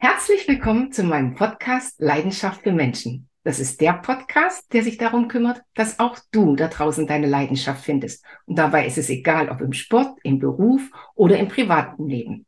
Herzlich 0.00 0.48
willkommen 0.48 0.90
zu 0.90 1.04
meinem 1.04 1.36
Podcast 1.36 2.00
Leidenschaft 2.00 2.62
für 2.62 2.72
Menschen. 2.72 3.28
Das 3.44 3.60
ist 3.60 3.80
der 3.80 3.92
Podcast, 3.92 4.72
der 4.72 4.82
sich 4.82 4.98
darum 4.98 5.28
kümmert, 5.28 5.62
dass 5.74 6.00
auch 6.00 6.18
du 6.32 6.56
da 6.56 6.66
draußen 6.66 7.06
deine 7.06 7.28
Leidenschaft 7.28 7.84
findest. 7.84 8.24
Und 8.46 8.58
dabei 8.58 8.88
ist 8.88 8.98
es 8.98 9.08
egal, 9.08 9.48
ob 9.50 9.60
im 9.60 9.72
Sport, 9.72 10.18
im 10.24 10.40
Beruf 10.40 10.82
oder 11.14 11.38
im 11.38 11.46
privaten 11.46 12.08
Leben. 12.08 12.44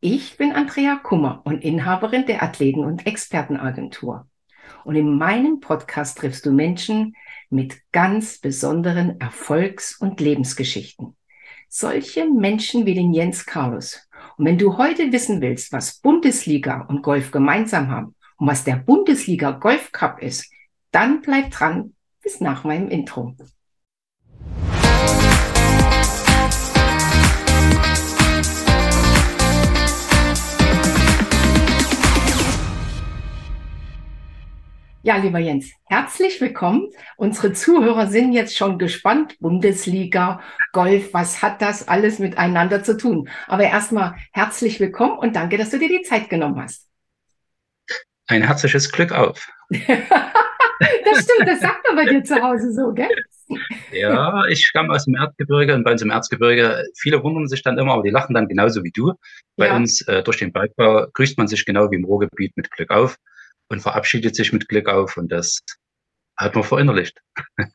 Ich 0.00 0.36
bin 0.36 0.50
Andrea 0.50 0.96
Kummer 0.96 1.42
und 1.44 1.62
Inhaberin 1.62 2.26
der 2.26 2.42
Athleten- 2.42 2.84
und 2.84 3.06
Expertenagentur. 3.06 4.26
Und 4.84 4.96
in 4.96 5.16
meinem 5.16 5.60
Podcast 5.60 6.18
triffst 6.18 6.44
du 6.44 6.50
Menschen 6.50 7.14
mit 7.50 7.76
ganz 7.92 8.38
besonderen 8.38 9.20
Erfolgs- 9.20 9.96
und 9.96 10.18
Lebensgeschichten. 10.20 11.16
Solche 11.68 12.28
Menschen 12.28 12.84
wie 12.84 12.94
den 12.94 13.12
Jens 13.14 13.46
Carlos. 13.46 14.07
Und 14.38 14.46
wenn 14.46 14.56
du 14.56 14.78
heute 14.78 15.10
wissen 15.12 15.40
willst, 15.40 15.72
was 15.72 15.98
Bundesliga 15.98 16.82
und 16.82 17.02
Golf 17.02 17.32
gemeinsam 17.32 17.90
haben 17.90 18.14
und 18.36 18.46
was 18.46 18.62
der 18.62 18.76
Bundesliga 18.76 19.50
Golf 19.50 19.90
Cup 19.90 20.22
ist, 20.22 20.50
dann 20.92 21.20
bleib 21.20 21.50
dran 21.50 21.94
bis 22.22 22.40
nach 22.40 22.62
meinem 22.62 22.88
Intro. 22.88 23.36
Ja, 35.02 35.16
lieber 35.16 35.38
Jens, 35.38 35.70
herzlich 35.84 36.40
willkommen. 36.40 36.90
Unsere 37.16 37.52
Zuhörer 37.52 38.08
sind 38.08 38.32
jetzt 38.32 38.56
schon 38.56 38.78
gespannt. 38.78 39.36
Bundesliga, 39.38 40.40
Golf, 40.72 41.14
was 41.14 41.40
hat 41.40 41.62
das 41.62 41.86
alles 41.86 42.18
miteinander 42.18 42.82
zu 42.82 42.96
tun? 42.96 43.28
Aber 43.46 43.62
erstmal 43.62 44.16
herzlich 44.32 44.80
willkommen 44.80 45.16
und 45.16 45.36
danke, 45.36 45.56
dass 45.56 45.70
du 45.70 45.78
dir 45.78 45.88
die 45.88 46.02
Zeit 46.02 46.28
genommen 46.28 46.60
hast. 46.60 46.88
Ein 48.26 48.42
herzliches 48.42 48.90
Glück 48.90 49.12
auf. 49.12 49.48
das 49.70 49.78
stimmt, 51.22 51.46
das 51.46 51.60
sagt 51.60 51.86
man 51.86 51.94
bei 51.94 52.04
dir 52.04 52.24
zu 52.24 52.42
Hause 52.42 52.72
so, 52.72 52.92
gell? 52.92 53.24
Ja, 53.92 54.46
ich 54.46 54.72
kam 54.72 54.90
aus 54.90 55.04
dem 55.04 55.14
Erzgebirge 55.14 55.76
und 55.76 55.84
bei 55.84 55.92
uns 55.92 56.02
im 56.02 56.10
Erzgebirge, 56.10 56.82
viele 56.96 57.22
wundern 57.22 57.46
sich 57.46 57.62
dann 57.62 57.78
immer, 57.78 57.92
aber 57.92 58.02
die 58.02 58.10
lachen 58.10 58.34
dann 58.34 58.48
genauso 58.48 58.82
wie 58.82 58.90
du. 58.90 59.12
Bei 59.56 59.68
ja. 59.68 59.76
uns 59.76 60.00
äh, 60.08 60.24
durch 60.24 60.38
den 60.38 60.52
Bergbau 60.52 61.06
grüßt 61.14 61.38
man 61.38 61.46
sich 61.46 61.64
genau 61.64 61.88
wie 61.92 61.96
im 61.96 62.04
Ruhrgebiet 62.04 62.56
mit 62.56 62.68
Glück 62.72 62.90
auf 62.90 63.16
und 63.68 63.80
verabschiedet 63.80 64.34
sich 64.34 64.52
mit 64.52 64.68
Glück 64.68 64.88
auf 64.88 65.16
und 65.16 65.30
das 65.30 65.60
hat 66.38 66.54
man 66.54 66.64
verinnerlicht. 66.64 67.20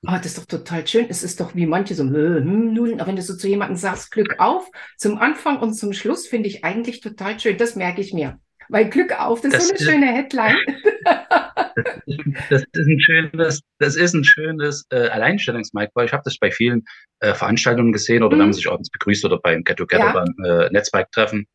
Oh, 0.08 0.16
das 0.16 0.26
ist 0.26 0.38
doch 0.38 0.46
total 0.46 0.88
schön. 0.88 1.08
Es 1.10 1.22
ist 1.22 1.40
doch 1.42 1.54
wie 1.54 1.66
manche 1.66 1.96
so, 1.96 2.04
hm, 2.04 2.74
nun, 2.74 3.00
aber 3.00 3.08
wenn 3.08 3.18
du 3.18 3.22
so 3.22 3.36
zu 3.36 3.48
jemandem 3.48 3.76
sagst, 3.76 4.12
Glück 4.12 4.36
auf, 4.40 4.70
zum 4.98 5.18
Anfang 5.18 5.60
und 5.60 5.74
zum 5.74 5.92
Schluss 5.92 6.28
finde 6.28 6.48
ich 6.48 6.64
eigentlich 6.64 7.02
total 7.02 7.40
schön. 7.40 7.58
Das 7.58 7.76
merke 7.76 8.02
ich 8.02 8.14
mir. 8.14 8.40
Weil 8.70 8.90
Glück 8.90 9.20
auf, 9.20 9.42
das, 9.42 9.52
das 9.52 9.72
ist 9.72 9.84
so 9.84 9.92
eine 9.92 10.06
ist, 10.06 10.06
schöne 10.06 10.18
Headline. 10.18 10.58
Das 12.50 12.62
ist, 12.62 12.68
das 12.72 12.82
ist 12.82 12.88
ein 12.88 13.00
schönes, 13.02 13.62
das 13.80 13.96
ist 13.98 14.14
ein 14.14 14.24
schönes 14.24 14.86
äh, 14.90 15.10
Alleinstellungsmerkmal. 15.10 16.06
Ich 16.06 16.14
habe 16.14 16.24
das 16.24 16.38
bei 16.38 16.50
vielen 16.50 16.86
äh, 17.20 17.34
Veranstaltungen 17.34 17.92
gesehen 17.92 18.24
oder 18.24 18.36
mhm. 18.36 18.40
wenn 18.40 18.48
man 18.48 18.54
sich 18.54 18.70
abends 18.70 18.90
begrüßt 18.90 19.26
oder 19.26 19.40
beim 19.40 19.64
Get 19.64 19.78
Together 19.78 20.06
ja. 20.06 20.14
beim 20.14 20.36
äh, 20.46 20.70
Netzwerktreffen. 20.70 21.48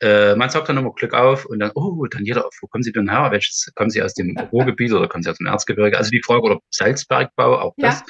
Äh, 0.00 0.36
man 0.36 0.48
sagt 0.48 0.68
dann 0.68 0.78
immer 0.78 0.92
Glück 0.92 1.12
auf 1.12 1.44
und 1.46 1.58
dann, 1.58 1.72
oh, 1.74 2.06
dann 2.06 2.24
jeder, 2.24 2.48
wo 2.60 2.66
kommen 2.68 2.84
Sie 2.84 2.92
denn 2.92 3.10
her? 3.10 3.30
Welches, 3.32 3.72
kommen 3.74 3.90
Sie 3.90 4.02
aus 4.02 4.14
dem 4.14 4.36
Ruhrgebiet 4.52 4.92
oder 4.92 5.08
kommen 5.08 5.22
Sie 5.22 5.30
aus 5.30 5.38
dem 5.38 5.46
Erzgebirge? 5.46 5.98
Also 5.98 6.10
die 6.10 6.22
Frage, 6.22 6.42
oder 6.42 6.60
Salzbergbau, 6.70 7.58
auch 7.58 7.74
ja. 7.76 7.88
das. 7.88 8.02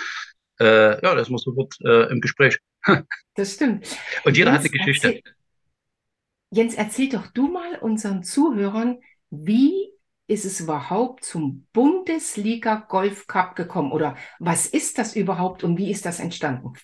Äh, 0.60 1.02
ja, 1.02 1.14
das 1.14 1.30
muss 1.30 1.42
sofort 1.42 1.74
äh, 1.84 2.10
im 2.10 2.20
Gespräch. 2.20 2.58
das 3.34 3.54
stimmt. 3.54 3.86
Und 4.24 4.36
jeder 4.36 4.52
Jens, 4.52 4.64
hat 4.64 4.70
eine 4.70 4.78
Geschichte. 4.78 5.08
Erzähl, 5.08 5.22
Jens, 6.50 6.74
erzähl 6.74 7.08
doch 7.08 7.26
du 7.28 7.48
mal 7.48 7.78
unseren 7.78 8.22
Zuhörern, 8.22 9.00
wie 9.30 9.92
ist 10.26 10.44
es 10.44 10.60
überhaupt 10.60 11.24
zum 11.24 11.66
Bundesliga 11.72 12.86
Golf 12.88 13.26
Cup 13.26 13.56
gekommen? 13.56 13.92
Oder 13.92 14.16
was 14.38 14.66
ist 14.66 14.98
das 14.98 15.16
überhaupt 15.16 15.64
und 15.64 15.78
wie 15.78 15.90
ist 15.90 16.04
das 16.04 16.20
entstanden? 16.20 16.74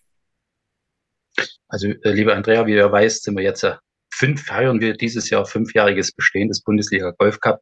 Also, 1.69 1.89
äh, 1.89 2.13
liebe 2.13 2.35
Andrea, 2.35 2.67
wie 2.67 2.75
ja 2.75 2.91
weißt, 2.91 3.25
sind 3.25 3.37
wir 3.37 3.43
jetzt 3.43 3.63
ja 3.63 3.81
fünf 4.15 4.45
feiern 4.45 4.81
wir 4.81 4.95
dieses 4.95 5.31
Jahr 5.31 5.45
fünfjähriges 5.45 6.13
Bestehen 6.13 6.49
des 6.49 6.63
Bundesliga 6.63 7.13
Golf 7.19 7.41
Cup. 7.41 7.61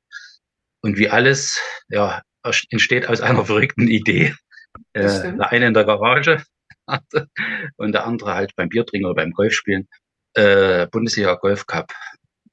Und 0.82 0.98
wie 0.98 1.08
alles, 1.08 1.58
ja, 1.88 2.22
entsteht 2.70 3.08
aus 3.08 3.20
einer 3.20 3.44
verrückten 3.46 3.88
Idee. 3.88 4.34
Äh, 4.92 5.36
der 5.36 5.52
eine 5.52 5.66
in 5.66 5.74
der 5.74 5.84
Garage 5.84 6.42
und 7.76 7.92
der 7.92 8.06
andere 8.06 8.34
halt 8.34 8.54
beim 8.56 8.68
Biertrinken 8.68 9.06
oder 9.06 9.14
beim 9.14 9.32
Golfspielen. 9.32 9.88
Äh, 10.34 10.86
Bundesliga 10.88 11.34
Golf 11.34 11.66
Cup. 11.66 11.92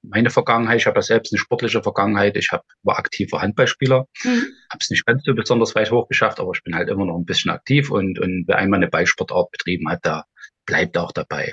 Meine 0.02 0.30
Vergangenheit, 0.30 0.80
ich 0.80 0.86
habe 0.86 1.00
ja 1.00 1.02
selbst 1.02 1.34
eine 1.34 1.40
sportliche 1.40 1.84
Vergangenheit. 1.84 2.38
Ich 2.38 2.50
hab, 2.52 2.64
war 2.84 2.98
aktiver 2.98 3.42
Handballspieler, 3.42 4.06
mhm. 4.24 4.44
habe 4.70 4.80
es 4.80 4.90
nicht 4.90 5.06
ganz 5.06 5.24
so 5.26 5.34
besonders 5.34 5.76
weit 5.76 5.92
hochgeschafft, 5.92 6.40
aber 6.40 6.52
ich 6.56 6.64
bin 6.64 6.74
halt 6.74 6.90
immer 6.90 7.06
noch 7.06 7.18
ein 7.18 7.26
bisschen 7.26 7.52
aktiv 7.52 7.92
und, 7.92 8.18
und 8.18 8.46
wer 8.48 8.58
einmal 8.58 8.78
eine 8.80 8.90
Ballsportart 8.90 9.52
betrieben 9.52 9.90
hat, 9.90 10.00
da 10.04 10.24
bleibt 10.70 10.98
auch 11.00 11.12
dabei. 11.12 11.52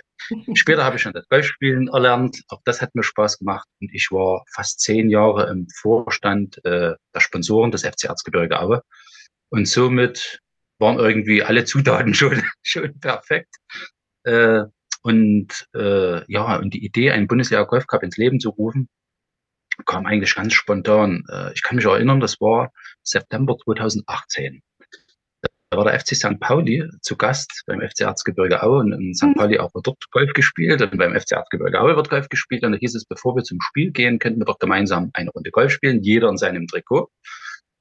Später 0.54 0.84
habe 0.84 0.97
ich 0.97 1.03
schon 1.03 1.15
das 1.15 1.27
Golfspielen 1.28 1.88
erlernt. 1.88 2.43
Auch 2.49 2.60
das 2.66 2.82
hat 2.82 2.94
mir 2.94 3.03
Spaß 3.03 3.38
gemacht. 3.38 3.66
Und 3.81 3.91
ich 3.94 4.10
war 4.10 4.44
fast 4.54 4.81
zehn 4.81 5.09
Jahre 5.09 5.49
im 5.50 5.66
Vorstand 5.81 6.62
äh, 6.66 6.94
der 7.15 7.21
Sponsoren 7.21 7.71
des 7.71 7.82
FC 7.82 8.04
Erzgebirge 8.04 8.60
Aue. 8.60 8.82
Und 9.49 9.66
somit 9.66 10.41
waren 10.78 10.99
irgendwie 10.99 11.43
alle 11.43 11.65
Zutaten 11.65 12.12
schon, 12.21 12.43
schon 12.62 13.00
perfekt. 13.00 13.56
Äh, 14.25 14.65
und 15.03 15.66
äh, 15.75 16.31
ja, 16.31 16.56
und 16.56 16.75
die 16.75 16.84
Idee, 16.84 17.12
einen 17.12 17.27
Bundesliga 17.27 17.62
Golf 17.62 17.87
Cup 17.87 18.03
ins 18.03 18.19
Leben 18.19 18.38
zu 18.38 18.50
rufen, 18.50 18.88
kam 19.87 20.04
eigentlich 20.04 20.34
ganz 20.34 20.53
spontan. 20.53 21.25
Äh, 21.33 21.54
ich 21.54 21.62
kann 21.62 21.77
mich 21.77 21.87
erinnern, 21.87 22.21
das 22.21 22.38
war 22.38 22.71
September 23.03 23.56
2018. 23.65 24.62
Da 25.71 25.78
war 25.78 25.84
der 25.84 25.99
FC 25.99 26.15
St. 26.15 26.38
Pauli 26.38 26.88
zu 27.03 27.16
Gast 27.16 27.65
beim 27.66 27.81
FC 27.81 28.03
Erzgebirge 28.03 28.62
Aue 28.62 28.78
und 28.78 28.93
in 28.93 29.15
St. 29.15 29.25
Mhm. 29.25 29.34
Pauli 29.34 29.59
auch 29.59 29.72
dort 29.82 29.99
Golf 30.12 30.32
gespielt 30.32 30.81
und 30.81 30.97
beim 30.97 31.19
FC 31.19 31.32
Erzgebirge 31.32 31.81
Aue 31.81 31.97
wird 31.97 32.09
Golf 32.09 32.28
gespielt 32.28 32.62
und 32.62 32.72
da 32.72 32.78
hieß 32.78 32.94
es, 32.94 33.04
bevor 33.04 33.34
wir 33.34 33.43
zum 33.43 33.60
Spiel 33.60 33.91
gehen, 33.91 34.21
könnten 34.21 34.41
wir 34.41 34.44
doch 34.44 34.60
gemeinsam 34.60 35.10
eine 35.12 35.31
Runde 35.31 35.50
Golf 35.50 35.72
spielen, 35.72 36.03
jeder 36.03 36.28
in 36.28 36.37
seinem 36.37 36.69
Trikot. 36.69 37.10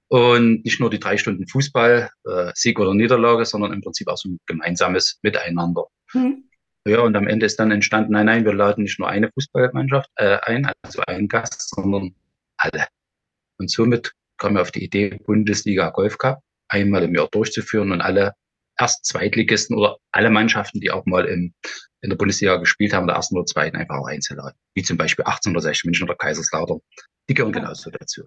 Und 0.07 0.63
nicht 0.63 0.79
nur 0.79 0.89
die 0.89 0.99
drei 0.99 1.17
Stunden 1.17 1.47
Fußball, 1.47 2.09
äh, 2.25 2.51
Sieg 2.55 2.79
oder 2.79 2.93
Niederlage, 2.93 3.45
sondern 3.45 3.73
im 3.73 3.81
Prinzip 3.81 4.07
auch 4.07 4.17
so 4.17 4.29
ein 4.29 4.39
gemeinsames 4.45 5.19
Miteinander. 5.21 5.85
Mhm. 6.13 6.43
Ja, 6.87 7.01
und 7.01 7.15
am 7.15 7.27
Ende 7.27 7.47
ist 7.47 7.59
dann 7.59 7.71
entstanden, 7.71 8.13
nein, 8.13 8.27
nein, 8.27 8.45
wir 8.45 8.53
laden 8.53 8.83
nicht 8.83 8.99
nur 8.99 9.09
eine 9.09 9.31
Fußballmannschaft 9.31 10.09
äh, 10.15 10.37
ein, 10.43 10.71
also 10.83 11.01
einen 11.07 11.27
Gast, 11.27 11.69
sondern 11.75 12.15
alle. 12.57 12.87
Und 13.57 13.71
somit 13.71 14.13
kamen 14.37 14.55
wir 14.55 14.61
auf 14.61 14.71
die 14.71 14.83
Idee 14.83 15.19
Bundesliga 15.25 15.89
Golf 15.89 16.17
Cup 16.19 16.44
einmal 16.67 17.03
im 17.03 17.15
Jahr 17.15 17.27
durchzuführen 17.27 17.91
und 17.91 18.01
alle 18.01 18.33
Erst-, 18.77 19.05
Zweitligisten 19.05 19.77
oder 19.77 19.97
alle 20.11 20.29
Mannschaften, 20.29 20.81
die 20.81 20.91
auch 20.91 21.05
mal 21.05 21.25
im, 21.25 21.53
in 22.01 22.09
der 22.09 22.17
Bundesliga 22.17 22.57
gespielt 22.57 22.93
haben, 22.93 23.07
der 23.07 23.15
ersten 23.15 23.37
oder 23.37 23.45
zweiten, 23.45 23.77
einfach 23.77 23.95
auch 23.95 24.07
einzuladen. 24.07 24.57
Wie 24.73 24.83
zum 24.83 24.97
Beispiel 24.97 25.23
1860 25.23 25.85
München 25.85 26.03
oder 26.03 26.15
Kaiserslautern. 26.15 26.79
Die 27.29 27.33
gehören 27.33 27.53
genauso 27.53 27.89
dazu. 27.89 28.23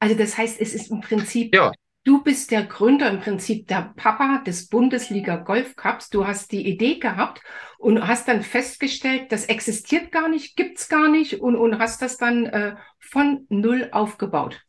Also 0.00 0.16
das 0.16 0.36
heißt, 0.36 0.60
es 0.60 0.74
ist 0.74 0.90
im 0.90 1.00
Prinzip, 1.00 1.54
ja. 1.54 1.72
du 2.04 2.22
bist 2.22 2.50
der 2.50 2.64
Gründer, 2.64 3.08
im 3.08 3.20
Prinzip 3.20 3.68
der 3.68 3.94
Papa 3.96 4.42
des 4.44 4.68
Bundesliga 4.68 5.36
Golf 5.36 5.76
Cups. 5.76 6.10
Du 6.10 6.26
hast 6.26 6.52
die 6.52 6.66
Idee 6.66 6.98
gehabt 6.98 7.40
und 7.78 8.06
hast 8.06 8.26
dann 8.28 8.42
festgestellt, 8.42 9.30
das 9.30 9.46
existiert 9.46 10.10
gar 10.10 10.28
nicht, 10.28 10.56
gibt's 10.56 10.88
gar 10.88 11.08
nicht 11.08 11.40
und, 11.40 11.56
und 11.56 11.78
hast 11.78 12.02
das 12.02 12.16
dann 12.16 12.46
äh, 12.46 12.74
von 12.98 13.46
null 13.48 13.88
aufgebaut. 13.92 14.60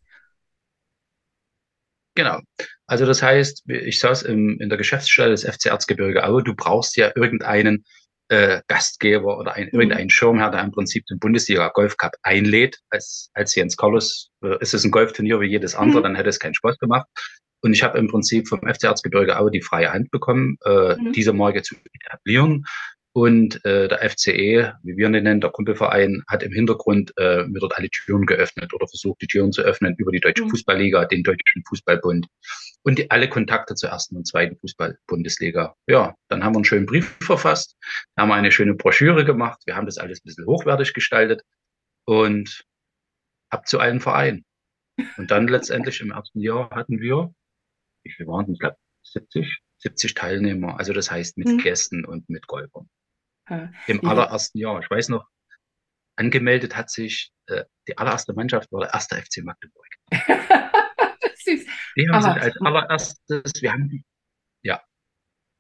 Genau. 2.15 2.39
Also 2.87 3.05
das 3.05 3.21
heißt, 3.21 3.63
ich 3.67 3.99
saß 3.99 4.23
im, 4.23 4.59
in 4.59 4.69
der 4.69 4.77
Geschäftsstelle 4.77 5.31
des 5.31 5.43
FC 5.43 5.67
Erzgebirge 5.67 6.25
Aue, 6.25 6.43
du 6.43 6.55
brauchst 6.55 6.95
ja 6.95 7.11
irgendeinen 7.15 7.83
äh, 8.29 8.61
Gastgeber 8.67 9.37
oder 9.37 9.53
ein, 9.53 9.69
mhm. 9.71 9.81
irgendeinen 9.81 10.09
Schirmherr, 10.09 10.51
der 10.51 10.63
im 10.63 10.71
Prinzip 10.71 11.05
den 11.07 11.19
Bundesliga 11.19 11.67
Golf 11.69 11.97
Cup 11.97 12.13
einlädt. 12.23 12.79
Als, 12.89 13.29
als 13.33 13.53
Jens 13.55 13.77
Carlos 13.77 14.29
äh, 14.43 14.57
ist 14.61 14.73
es 14.73 14.83
ein 14.83 14.91
Golfturnier 14.91 15.39
wie 15.41 15.47
jedes 15.47 15.75
andere, 15.75 15.99
mhm. 15.99 16.03
dann 16.03 16.15
hätte 16.15 16.29
es 16.29 16.39
keinen 16.39 16.55
Spaß 16.55 16.77
gemacht. 16.79 17.07
Und 17.61 17.73
ich 17.73 17.83
habe 17.83 17.97
im 17.97 18.07
Prinzip 18.07 18.47
vom 18.47 18.59
FC 18.61 18.83
Erzgebirge 18.83 19.37
Aue 19.37 19.51
die 19.51 19.61
freie 19.61 19.91
Hand 19.91 20.11
bekommen, 20.11 20.57
äh, 20.65 20.95
mhm. 20.95 21.11
diese 21.13 21.33
Marke 21.33 21.63
zu 21.63 21.75
etablieren 21.93 22.65
und 23.15 23.63
äh, 23.63 23.87
der 23.87 24.09
FCE, 24.09 24.73
wie 24.83 24.97
wir 24.97 25.05
ihn 25.05 25.13
nennen, 25.13 25.39
der 25.39 25.49
Kumpelverein, 25.49 26.21
hat 26.27 26.43
im 26.43 26.51
Hintergrund 26.51 27.13
äh, 27.15 27.45
mir 27.45 27.61
dort 27.61 27.77
alle 27.77 27.89
Türen 27.89 28.25
geöffnet 28.25 28.73
oder 28.73 28.89
versucht, 28.89 29.21
die 29.21 29.27
Türen 29.27 29.53
zu 29.53 29.61
öffnen 29.61 29.95
über 29.97 30.11
die 30.11 30.19
Deutsche 30.19 30.43
mhm. 30.43 30.49
Fußballliga, 30.49 31.05
den 31.05 31.23
Deutschen 31.23 31.63
Fußballbund 31.65 32.27
und 32.83 32.99
die, 32.99 33.09
alle 33.09 33.29
Kontakte 33.29 33.75
zur 33.75 33.91
ersten 33.91 34.17
und 34.17 34.27
zweiten 34.27 34.57
Fußball-Bundesliga. 34.57 35.77
Ja, 35.87 36.15
dann 36.27 36.43
haben 36.43 36.55
wir 36.55 36.57
einen 36.57 36.65
schönen 36.65 36.85
Brief 36.85 37.15
verfasst, 37.21 37.77
haben 38.17 38.33
eine 38.33 38.51
schöne 38.51 38.73
Broschüre 38.73 39.23
gemacht, 39.23 39.61
wir 39.65 39.77
haben 39.77 39.85
das 39.85 39.97
alles 39.97 40.19
ein 40.19 40.25
bisschen 40.25 40.45
hochwertig 40.45 40.93
gestaltet 40.93 41.41
und 42.03 42.65
ab 43.49 43.65
zu 43.65 43.79
allen 43.79 44.01
Vereinen. 44.01 44.43
Und 45.15 45.31
dann 45.31 45.47
letztendlich 45.47 46.01
im 46.01 46.11
ersten 46.11 46.41
Jahr 46.41 46.69
hatten 46.71 46.99
wir, 46.99 47.33
wie 48.03 48.11
viel 48.11 48.27
waren 48.27 48.43
es? 48.43 48.51
Ich 48.51 48.59
glaube 48.59 48.75
70, 49.03 49.61
70 49.77 50.15
Teilnehmer. 50.15 50.77
Also 50.77 50.91
das 50.91 51.09
heißt 51.09 51.37
mit 51.37 51.47
mhm. 51.47 51.59
Gästen 51.59 52.03
und 52.03 52.29
mit 52.29 52.47
Golfern. 52.47 52.89
Ja. 53.49 53.69
Im 53.87 54.05
allerersten 54.05 54.57
Jahr. 54.57 54.79
Ich 54.81 54.89
weiß 54.89 55.09
noch, 55.09 55.27
angemeldet 56.15 56.75
hat 56.75 56.89
sich 56.89 57.31
äh, 57.47 57.65
die 57.87 57.97
allererste 57.97 58.33
Mannschaft 58.33 58.71
war 58.71 58.81
der 58.81 58.93
erste 58.93 59.15
FC 59.15 59.43
Magdeburg. 59.43 59.87
Süß. 61.45 61.65
Die 61.97 62.09
haben 62.09 62.21
sich 62.21 62.41
als 62.41 62.57
allererstes, 62.61 63.61
wir 63.61 63.71
haben, 63.71 64.03
ja, 64.63 64.81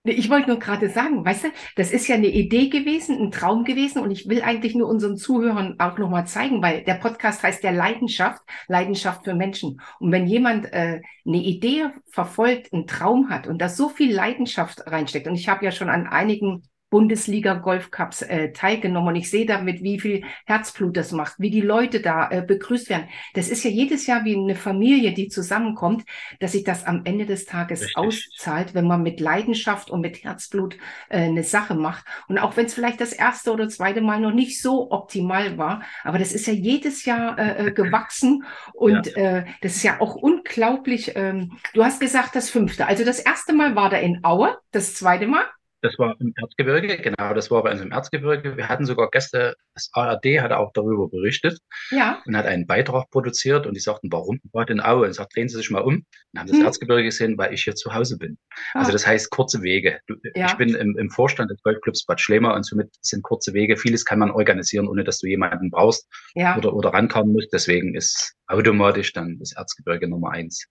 Ich 0.03 0.29
wollte 0.29 0.49
nur 0.49 0.59
gerade 0.59 0.89
sagen, 0.89 1.23
weißt 1.23 1.45
du, 1.45 1.47
das 1.75 1.91
ist 1.91 2.07
ja 2.07 2.15
eine 2.15 2.27
Idee 2.27 2.69
gewesen, 2.69 3.19
ein 3.19 3.31
Traum 3.31 3.63
gewesen 3.65 4.01
und 4.01 4.11
ich 4.11 4.27
will 4.27 4.41
eigentlich 4.41 4.75
nur 4.75 4.89
unseren 4.89 5.17
Zuhörern 5.17 5.79
auch 5.79 5.97
nochmal 5.97 6.25
zeigen, 6.25 6.61
weil 6.61 6.83
der 6.83 6.95
Podcast 6.95 7.43
heißt 7.43 7.63
ja 7.63 7.71
Leidenschaft, 7.71 8.41
Leidenschaft 8.67 9.23
für 9.25 9.35
Menschen. 9.35 9.79
Und 9.99 10.11
wenn 10.11 10.25
jemand 10.25 10.65
äh, 10.73 11.01
eine 11.25 11.37
Idee 11.37 11.89
verfolgt, 12.09 12.73
einen 12.73 12.87
Traum 12.87 13.29
hat 13.29 13.47
und 13.47 13.59
da 13.59 13.69
so 13.69 13.89
viel 13.89 14.13
Leidenschaft 14.13 14.87
reinsteckt, 14.87 15.27
und 15.27 15.35
ich 15.35 15.49
habe 15.49 15.63
ja 15.63 15.71
schon 15.71 15.89
an 15.89 16.07
einigen 16.07 16.63
Bundesliga 16.95 17.55
Golf 17.55 17.91
Cups 17.91 18.21
äh, 18.21 18.53
teilgenommen 18.53 19.09
und 19.09 19.15
ich 19.17 19.29
sehe 19.29 19.45
damit, 19.45 19.83
wie 19.83 19.99
viel 19.99 20.23
Herzblut 20.45 20.95
das 20.95 21.11
macht, 21.11 21.33
wie 21.39 21.49
die 21.49 21.59
Leute 21.59 21.99
da 21.99 22.29
äh, 22.31 22.41
begrüßt 22.41 22.89
werden. 22.89 23.09
Das 23.33 23.49
ist 23.49 23.65
ja 23.65 23.69
jedes 23.69 24.07
Jahr 24.07 24.23
wie 24.23 24.37
eine 24.37 24.55
Familie, 24.55 25.13
die 25.13 25.27
zusammenkommt, 25.27 26.05
dass 26.39 26.53
sich 26.53 26.63
das 26.63 26.85
am 26.85 27.01
Ende 27.03 27.25
des 27.25 27.47
Tages 27.47 27.81
Richtig. 27.81 27.97
auszahlt, 27.97 28.75
wenn 28.75 28.87
man 28.87 29.03
mit 29.03 29.19
Leidenschaft 29.19 29.89
und 29.89 29.99
mit 29.99 30.23
Herzblut 30.23 30.77
äh, 31.09 31.17
eine 31.17 31.43
Sache 31.43 31.75
macht. 31.75 32.05
Und 32.29 32.37
auch 32.37 32.55
wenn 32.55 32.67
es 32.67 32.73
vielleicht 32.73 33.01
das 33.01 33.11
erste 33.11 33.51
oder 33.51 33.67
zweite 33.67 33.99
Mal 33.99 34.21
noch 34.21 34.31
nicht 34.31 34.61
so 34.61 34.89
optimal 34.89 35.57
war, 35.57 35.83
aber 36.05 36.17
das 36.17 36.31
ist 36.31 36.47
ja 36.47 36.53
jedes 36.53 37.03
Jahr 37.03 37.37
äh, 37.37 37.67
äh, 37.67 37.71
gewachsen 37.73 38.45
und 38.73 39.17
äh, 39.17 39.43
das 39.59 39.75
ist 39.75 39.83
ja 39.83 39.99
auch 39.99 40.15
unglaublich. 40.15 41.11
Ähm, 41.17 41.57
du 41.73 41.83
hast 41.83 41.99
gesagt, 41.99 42.37
das 42.37 42.49
fünfte. 42.49 42.87
Also 42.87 43.03
das 43.03 43.19
erste 43.19 43.51
Mal 43.51 43.75
war 43.75 43.89
da 43.89 43.97
in 43.97 44.23
Aue, 44.23 44.57
das 44.71 44.95
zweite 44.95 45.27
Mal. 45.27 45.43
Das 45.85 45.99
war 45.99 46.15
im 46.19 46.33
Erzgebirge, 46.35 46.97
genau, 46.97 47.35
das 47.35 47.51
war 47.51 47.61
bei 47.61 47.71
uns 47.71 47.79
im 47.79 47.91
Erzgebirge. 47.91 48.57
Wir 48.57 48.67
hatten 48.69 48.87
sogar 48.87 49.11
Gäste, 49.11 49.55
das 49.75 49.91
ARD 49.93 50.41
hatte 50.41 50.57
auch 50.57 50.71
darüber 50.73 51.07
berichtet 51.07 51.59
Ja, 51.91 52.23
und 52.25 52.35
hat 52.35 52.47
einen 52.47 52.65
Beitrag 52.65 53.11
produziert 53.11 53.67
und 53.67 53.75
die 53.75 53.79
sagten, 53.79 54.11
warum 54.11 54.39
gerade 54.51 54.73
in 54.73 54.81
Aue? 54.81 55.05
Und 55.05 55.13
sagt, 55.13 55.35
drehen 55.35 55.47
Sie 55.47 55.57
sich 55.57 55.69
mal 55.69 55.81
um. 55.81 56.03
Und 56.33 56.39
haben 56.39 56.47
das 56.47 56.57
Hm. 56.57 56.65
Erzgebirge 56.65 57.03
gesehen, 57.03 57.37
weil 57.37 57.53
ich 57.53 57.63
hier 57.63 57.75
zu 57.75 57.93
Hause 57.93 58.17
bin. 58.17 58.39
Ah. 58.73 58.79
Also 58.79 58.91
das 58.91 59.05
heißt 59.05 59.29
kurze 59.29 59.61
Wege. 59.61 59.99
Du, 60.07 60.15
Ja. 60.33 60.47
Ich 60.47 60.55
bin 60.55 60.73
im, 60.73 60.97
im 60.97 61.11
Vorstand 61.11 61.51
des 61.51 61.61
Golfclubs 61.61 62.03
Bad 62.05 62.19
Schlema 62.19 62.55
und 62.55 62.65
somit 62.65 62.91
sind 63.01 63.21
kurze 63.21 63.53
Wege. 63.53 63.77
Vieles 63.77 64.05
kann 64.05 64.17
man 64.17 64.31
organisieren, 64.31 64.87
ohne 64.87 65.03
dass 65.03 65.19
du 65.19 65.27
jemanden 65.27 65.69
brauchst 65.69 66.07
ja. 66.33 66.57
oder, 66.57 66.73
oder 66.73 66.89
rankommen 66.89 67.31
musst. 67.31 67.53
Deswegen 67.53 67.93
ist 67.93 68.33
automatisch 68.47 69.13
dann 69.13 69.37
das 69.37 69.51
Erzgebirge 69.51 70.07
Nummer 70.07 70.31
eins. 70.31 70.65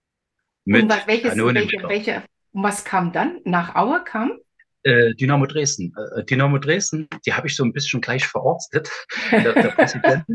Und 0.65 0.89
was, 0.89 1.07
welches, 1.07 1.37
welche, 1.37 1.87
welche, 1.87 2.23
und 2.51 2.63
was 2.63 2.83
kam 2.83 3.11
dann? 3.11 3.39
Nach 3.43 3.75
Aue 3.75 4.03
kam? 4.03 4.39
Äh, 4.85 5.15
Dynamo 5.15 5.47
Dresden. 5.47 5.93
Äh, 6.15 6.23
Dynamo 6.25 6.59
Dresden, 6.59 7.07
die 7.25 7.33
habe 7.33 7.47
ich 7.47 7.55
so 7.55 7.63
ein 7.63 7.73
bisschen 7.73 8.01
gleich 8.01 8.25
verarztet. 8.27 8.89
Der, 9.31 9.53
der, 9.53 9.69
Präsident, 9.75 10.25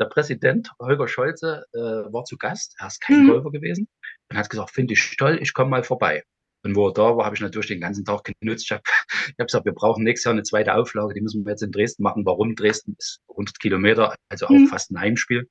der 0.00 0.04
Präsident 0.06 0.70
Holger 0.80 1.06
Scholze 1.08 1.64
äh, 1.72 1.78
war 1.78 2.24
zu 2.24 2.36
Gast. 2.36 2.74
Er 2.80 2.88
ist 2.88 3.00
kein 3.00 3.22
Mhm. 3.24 3.28
Golfer 3.28 3.50
gewesen 3.52 3.88
und 4.30 4.36
hat 4.38 4.50
gesagt, 4.50 4.70
finde 4.72 4.94
ich 4.94 5.16
toll, 5.16 5.38
ich 5.40 5.52
komme 5.54 5.70
mal 5.70 5.84
vorbei. 5.84 6.24
Und 6.64 6.74
wo 6.76 6.88
er 6.88 6.94
da 6.94 7.16
war, 7.16 7.26
habe 7.26 7.36
ich 7.36 7.42
natürlich 7.42 7.68
den 7.68 7.80
ganzen 7.80 8.04
Tag 8.04 8.24
genutzt. 8.40 8.64
Ich 8.64 8.72
habe 8.72 8.82
hab 9.38 9.46
gesagt, 9.46 9.66
wir 9.66 9.72
brauchen 9.74 10.02
nächstes 10.02 10.24
Jahr 10.24 10.32
eine 10.32 10.42
zweite 10.42 10.74
Auflage, 10.74 11.14
die 11.14 11.20
müssen 11.20 11.44
wir 11.44 11.50
jetzt 11.52 11.62
in 11.62 11.70
Dresden 11.70 12.02
machen. 12.02 12.24
Warum? 12.26 12.56
Dresden 12.56 12.96
ist 12.98 13.20
100 13.28 13.60
Kilometer, 13.60 14.14
also 14.30 14.46
auch 14.46 14.50
Mhm. 14.50 14.66
fast 14.68 14.90
ein 14.90 14.98
Heimspiel. 14.98 15.48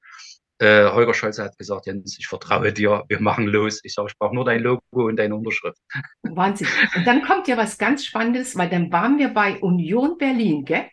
Äh, 0.59 0.89
Holger 0.91 1.13
Scholze 1.13 1.43
hat 1.43 1.57
gesagt, 1.57 1.87
Jens, 1.87 2.17
ich 2.19 2.27
vertraue 2.27 2.71
dir, 2.71 3.03
wir 3.09 3.19
machen 3.19 3.47
los. 3.47 3.81
Ich 3.83 3.93
sage, 3.93 4.09
ich 4.11 4.17
brauche 4.17 4.35
nur 4.35 4.45
dein 4.45 4.61
Logo 4.61 4.81
und 4.91 5.15
deine 5.17 5.35
Unterschrift. 5.35 5.77
Wahnsinn. 6.23 6.67
Und 6.95 7.05
dann 7.07 7.21
kommt 7.23 7.47
ja 7.47 7.57
was 7.57 7.77
ganz 7.77 8.05
Spannendes, 8.05 8.55
weil 8.57 8.69
dann 8.69 8.91
waren 8.91 9.17
wir 9.17 9.29
bei 9.29 9.59
Union 9.59 10.17
Berlin, 10.17 10.63
gell? 10.63 10.85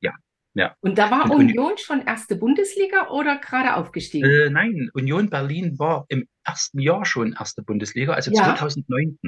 Ja, 0.00 0.12
ja. 0.54 0.74
Und 0.80 0.98
da 0.98 1.10
war 1.10 1.24
Und 1.24 1.30
Uni- 1.32 1.52
Union 1.58 1.78
schon 1.78 2.02
erste 2.02 2.36
Bundesliga 2.36 3.08
oder 3.08 3.38
gerade 3.38 3.76
aufgestiegen? 3.76 4.28
Äh, 4.30 4.50
nein, 4.50 4.90
Union 4.92 5.30
Berlin 5.30 5.78
war 5.78 6.04
im 6.08 6.28
ersten 6.44 6.78
Jahr 6.78 7.04
schon 7.06 7.32
erste 7.32 7.62
Bundesliga, 7.62 8.12
also 8.12 8.30
Ja. 8.32 8.54
2009. 8.54 9.18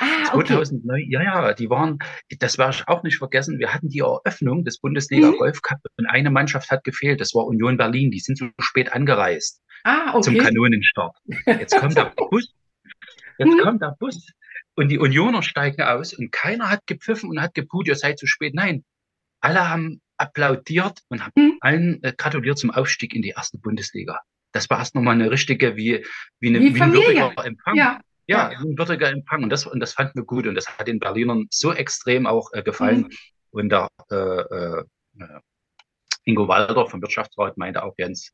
ah, 0.00 0.34
okay. 0.34 0.46
2009, 0.54 1.10
ja, 1.10 1.22
ja, 1.22 1.54
die 1.54 1.70
waren, 1.70 1.98
das 2.38 2.58
werde 2.58 2.74
ich 2.76 2.88
auch 2.88 3.02
nicht 3.02 3.18
vergessen, 3.18 3.58
wir 3.58 3.72
hatten 3.72 3.88
die 3.88 4.00
Eröffnung 4.00 4.64
des 4.64 4.78
Bundesliga 4.80 5.28
Mhm. 5.30 5.36
Golf 5.38 5.62
Cup 5.62 5.78
und 5.96 6.06
eine 6.06 6.30
Mannschaft 6.30 6.70
hat 6.70 6.84
gefehlt, 6.84 7.20
das 7.20 7.34
war 7.34 7.44
Union 7.46 7.76
Berlin, 7.76 8.10
die 8.10 8.20
sind 8.20 8.38
so 8.38 8.48
spät 8.60 8.92
angereist 8.92 9.60
Ah, 9.84 10.20
zum 10.20 10.34
okay. 10.34 10.44
Kanonenstart. 10.44 11.16
Jetzt 11.46 11.76
kommt 11.76 11.96
der 11.96 12.12
Bus, 12.16 12.52
jetzt 13.38 13.54
Mhm. 13.54 13.60
kommt 13.60 13.82
der 13.82 13.94
Bus 13.98 14.26
und 14.76 14.88
die 14.88 14.98
Unioner 14.98 15.42
steigen 15.42 15.82
aus 15.82 16.12
und 16.14 16.32
keiner 16.32 16.70
hat 16.70 16.86
gepfiffen 16.86 17.30
und 17.30 17.40
hat 17.40 17.54
geput, 17.54 17.86
ihr 17.88 17.94
seid 17.96 18.18
zu 18.18 18.26
spät. 18.26 18.54
Nein, 18.54 18.84
alle 19.40 19.68
haben 19.68 20.00
applaudiert 20.16 21.00
und 21.08 21.24
haben 21.24 21.32
Mhm. 21.36 21.58
allen 21.60 22.02
äh, 22.02 22.12
gratuliert 22.16 22.58
zum 22.58 22.70
Aufstieg 22.70 23.14
in 23.14 23.22
die 23.22 23.30
erste 23.30 23.58
Bundesliga. 23.58 24.20
Das 24.52 24.68
war 24.70 24.78
erst 24.78 24.94
nochmal 24.94 25.14
eine 25.14 25.30
richtige, 25.30 25.76
wie, 25.76 26.04
wie, 26.40 26.48
eine, 26.48 26.60
Wie 26.60 26.74
wie 26.74 26.80
ein 26.82 26.92
würdiger 26.92 27.32
Empfang. 27.44 27.76
Ja, 27.76 28.00
Ja, 28.28 28.52
ja. 28.52 28.58
ein 28.58 28.78
würdiger 28.78 29.08
Empfang. 29.10 29.42
Und 29.42 29.50
das, 29.50 29.66
und 29.66 29.80
das 29.80 29.94
fanden 29.94 30.16
wir 30.16 30.24
gut. 30.24 30.46
Und 30.46 30.54
das 30.54 30.78
hat 30.78 30.86
den 30.86 31.00
Berlinern 31.00 31.46
so 31.50 31.72
extrem 31.72 32.26
auch 32.26 32.52
äh, 32.52 32.62
gefallen. 32.62 33.00
Mhm. 33.00 33.10
Und 33.50 33.68
der 33.70 33.88
äh, 34.10 34.14
äh, 34.14 34.84
äh, 35.18 35.40
Ingo 36.24 36.46
Walder 36.46 36.86
vom 36.86 37.00
Wirtschaftsrat 37.00 37.56
meinte 37.56 37.82
auch, 37.82 37.94
Jens, 37.96 38.30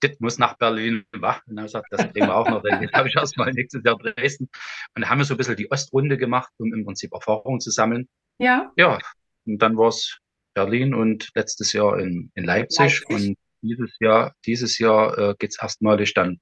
das 0.00 0.18
muss 0.18 0.38
nach 0.38 0.56
Berlin. 0.56 1.04
Wach. 1.12 1.42
Und 1.46 1.58
er 1.58 1.64
hat 1.64 1.66
gesagt, 1.66 1.86
das 1.90 2.02
kriegen 2.12 2.26
wir 2.26 2.34
auch 2.34 2.48
noch. 2.48 2.62
Dann 2.62 2.90
habe 2.92 3.08
ich 3.08 3.16
erstmal 3.16 3.52
nächstes 3.52 3.82
Jahr 3.84 3.96
Dresden. 3.98 4.48
Und 4.94 5.02
da 5.02 5.10
haben 5.10 5.18
wir 5.18 5.24
so 5.24 5.34
ein 5.34 5.36
bisschen 5.36 5.56
die 5.56 5.70
Ostrunde 5.70 6.16
gemacht, 6.16 6.52
um 6.56 6.72
im 6.72 6.84
Prinzip 6.84 7.12
Erfahrungen 7.12 7.60
zu 7.60 7.70
sammeln. 7.70 8.08
ja. 8.38 8.72
Ja, 8.76 8.98
und 9.46 9.58
dann 9.58 9.76
war 9.76 9.88
es 9.88 10.18
Berlin 10.54 10.94
und 10.94 11.30
letztes 11.34 11.72
Jahr 11.72 11.98
in, 11.98 12.30
in 12.34 12.44
Leipzig. 12.44 13.04
Leipzig. 13.06 13.10
Und 13.10 13.36
dieses 13.60 13.96
Jahr, 14.00 14.34
dieses 14.46 14.78
Jahr 14.78 15.18
äh, 15.18 15.34
geht's 15.38 15.60
erstmalig 15.60 16.14
dann 16.14 16.40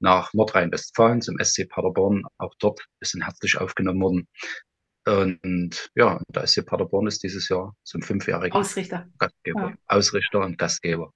nach 0.00 0.32
Nordrhein-Westfalen 0.34 1.20
zum 1.22 1.36
SC 1.38 1.68
Paderborn. 1.68 2.24
Auch 2.38 2.54
dort 2.58 2.84
ist 3.00 3.14
ein 3.14 3.22
herzlich 3.22 3.58
aufgenommen 3.58 4.00
worden. 4.02 4.28
Und 5.06 5.90
ja, 5.94 6.20
der 6.28 6.46
SC 6.46 6.64
Paderborn 6.66 7.06
ist 7.06 7.22
dieses 7.22 7.48
Jahr 7.48 7.74
zum 7.84 8.02
fünfjährigen 8.02 8.52
Ausrichter. 8.52 9.08
Gastgeber, 9.18 9.60
Ja. 9.60 9.74
Ausrichter 9.86 10.40
und 10.40 10.58
Gastgeber. 10.58 11.12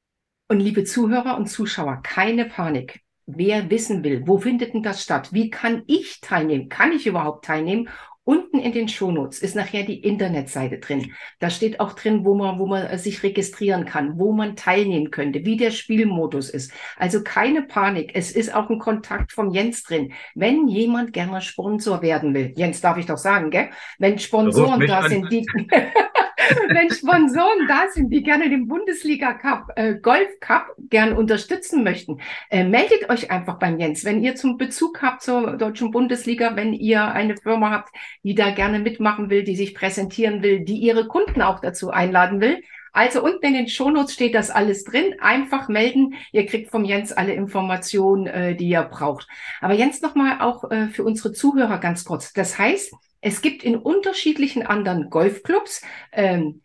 Und 0.48 0.60
liebe 0.60 0.84
Zuhörer 0.84 1.36
und 1.36 1.46
Zuschauer, 1.46 2.00
keine 2.02 2.46
Panik. 2.46 3.00
Wer 3.26 3.70
wissen 3.70 4.04
will, 4.04 4.26
wo 4.26 4.38
findet 4.38 4.75
denn 4.75 4.82
das 4.82 5.02
statt? 5.02 5.32
Wie 5.32 5.48
kann 5.48 5.82
ich 5.86 6.20
teilnehmen? 6.20 6.69
Kann 6.69 6.92
ich 6.92 7.06
überhaupt 7.06 7.46
teilnehmen? 7.46 7.88
Unten 8.25 8.59
in 8.59 8.73
den 8.73 8.88
Shownotes 8.88 9.41
ist 9.41 9.55
nachher 9.55 9.82
die 9.82 10.03
Internetseite 10.03 10.79
drin. 10.79 11.12
Da 11.41 11.50
steht 11.50 11.79
auch 11.79 11.93
drin, 11.93 12.25
wo 12.25 12.35
man, 12.35 12.59
wo 12.59 12.67
man 12.67 12.87
äh, 12.87 12.99
sich 12.99 13.23
registrieren 13.23 13.85
kann, 13.85 14.19
wo 14.19 14.32
man 14.32 14.56
teilnehmen 14.56 15.11
könnte, 15.11 15.44
wie 15.44 15.59
der 15.59 15.71
Spielmodus 15.71 16.49
ist. 16.49 16.73
Also 16.96 17.22
keine 17.22 17.63
Panik. 17.63 18.13
Es 18.15 18.31
ist 18.32 18.55
auch 18.55 18.70
ein 18.70 18.79
Kontakt 18.79 19.32
vom 19.32 19.51
Jens 19.51 19.82
drin. 19.82 20.13
Wenn 20.34 20.69
jemand 20.69 21.13
gerne 21.13 21.43
Sponsor 21.43 22.01
werden 22.01 22.32
will, 22.32 22.53
Jens 22.56 22.81
darf 22.81 22.96
ich 22.96 23.06
doch 23.06 23.19
sagen, 23.19 23.51
gell? 23.51 23.70
Wenn 23.98 24.19
Sponsoren 24.19 24.87
da 24.87 25.08
sind, 25.08 25.31
die, 25.31 25.46
wenn 26.69 26.91
Sponsoren 26.91 27.67
da 27.69 27.84
sind, 27.91 28.10
die 28.10 28.22
gerne 28.22 28.48
den 28.48 28.69
Bundesliga 28.69 29.34
Cup, 29.34 29.72
äh, 29.77 29.94
Golf 29.94 30.41
Cup 30.41 30.74
gern 30.91 31.17
unterstützen 31.17 31.84
möchten, 31.84 32.20
äh, 32.51 32.65
meldet 32.65 33.10
euch 33.10 33.31
einfach 33.31 33.58
beim 33.58 33.79
Jens. 33.79 34.05
Wenn 34.05 34.22
ihr 34.22 34.34
zum 34.34 34.58
Bezug 34.58 35.03
habt 35.03 35.22
zur 35.22 35.56
deutschen 35.56 35.91
Bundesliga, 35.91 36.56
wenn 36.56 36.72
ihr 36.72 37.05
eine 37.05 37.36
Firma 37.36 37.70
habt, 37.70 37.94
die 38.22 38.34
da 38.34 38.51
gerne 38.51 38.79
mitmachen 38.79 39.31
will, 39.31 39.44
die 39.44 39.56
sich 39.56 39.74
präsentieren 39.74 40.43
will, 40.43 40.60
die 40.60 40.77
ihre 40.77 41.06
Kunden 41.06 41.43
auch 41.43 41.60
dazu 41.60 41.91
einladen 41.91 42.41
will. 42.41 42.60
Also 42.94 43.24
unten 43.24 43.44
in 43.46 43.55
den 43.55 43.69
Shownotes 43.69 44.15
steht 44.15 44.36
das 44.36 44.51
alles 44.51 44.84
drin. 44.84 45.17
Einfach 45.20 45.69
melden. 45.69 46.15
Ihr 46.31 46.46
kriegt 46.46 46.70
vom 46.70 46.84
Jens 46.84 47.13
alle 47.13 47.32
Informationen, 47.32 48.29
äh, 48.29 48.55
die 48.55 48.69
ihr 48.69 48.82
braucht. 48.82 49.27
Aber 49.60 49.74
Jens 49.74 50.01
nochmal 50.01 50.41
auch 50.41 50.70
äh, 50.70 50.86
für 50.89 51.03
unsere 51.03 51.32
Zuhörer 51.32 51.79
ganz 51.79 52.05
kurz. 52.05 52.32
Das 52.32 52.56
heißt, 52.56 52.94
es 53.24 53.40
gibt 53.40 53.62
in 53.64 53.76
unterschiedlichen 53.76 54.64
anderen 54.66 55.08
Golfclubs 55.08 55.82
ähm, 56.12 56.62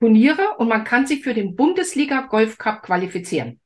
Turniere 0.00 0.56
und 0.58 0.68
man 0.68 0.84
kann 0.84 1.06
sich 1.06 1.22
für 1.24 1.32
den 1.34 1.56
Bundesliga 1.56 2.22
Golf 2.22 2.58
Cup 2.58 2.82
qualifizieren. 2.82 3.60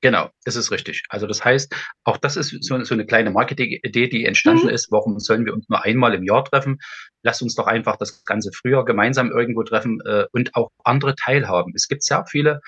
Genau, 0.00 0.28
das 0.44 0.56
ist 0.56 0.70
richtig. 0.70 1.02
Also 1.08 1.26
das 1.26 1.42
heißt, 1.42 1.74
auch 2.04 2.18
das 2.18 2.36
ist 2.36 2.50
so, 2.62 2.84
so 2.84 2.94
eine 2.94 3.06
kleine 3.06 3.30
Marketing-Idee, 3.30 4.08
die 4.08 4.26
entstanden 4.26 4.66
Mhm. 4.66 4.68
ist. 4.68 4.92
Warum 4.92 5.18
sollen 5.18 5.46
wir 5.46 5.54
uns 5.54 5.66
nur 5.70 5.82
einmal 5.82 6.12
im 6.12 6.24
Jahr 6.24 6.44
treffen? 6.44 6.78
Lasst 7.22 7.40
uns 7.40 7.54
doch 7.54 7.66
einfach 7.66 7.96
das 7.96 8.22
ganze 8.24 8.50
Frühjahr 8.52 8.84
gemeinsam 8.84 9.30
irgendwo 9.30 9.62
treffen 9.62 10.00
äh, 10.04 10.26
und 10.32 10.54
auch 10.56 10.68
andere 10.84 11.14
teilhaben. 11.14 11.72
Es 11.74 11.88
gibt 11.88 12.02
sehr 12.02 12.26
viele 12.26 12.60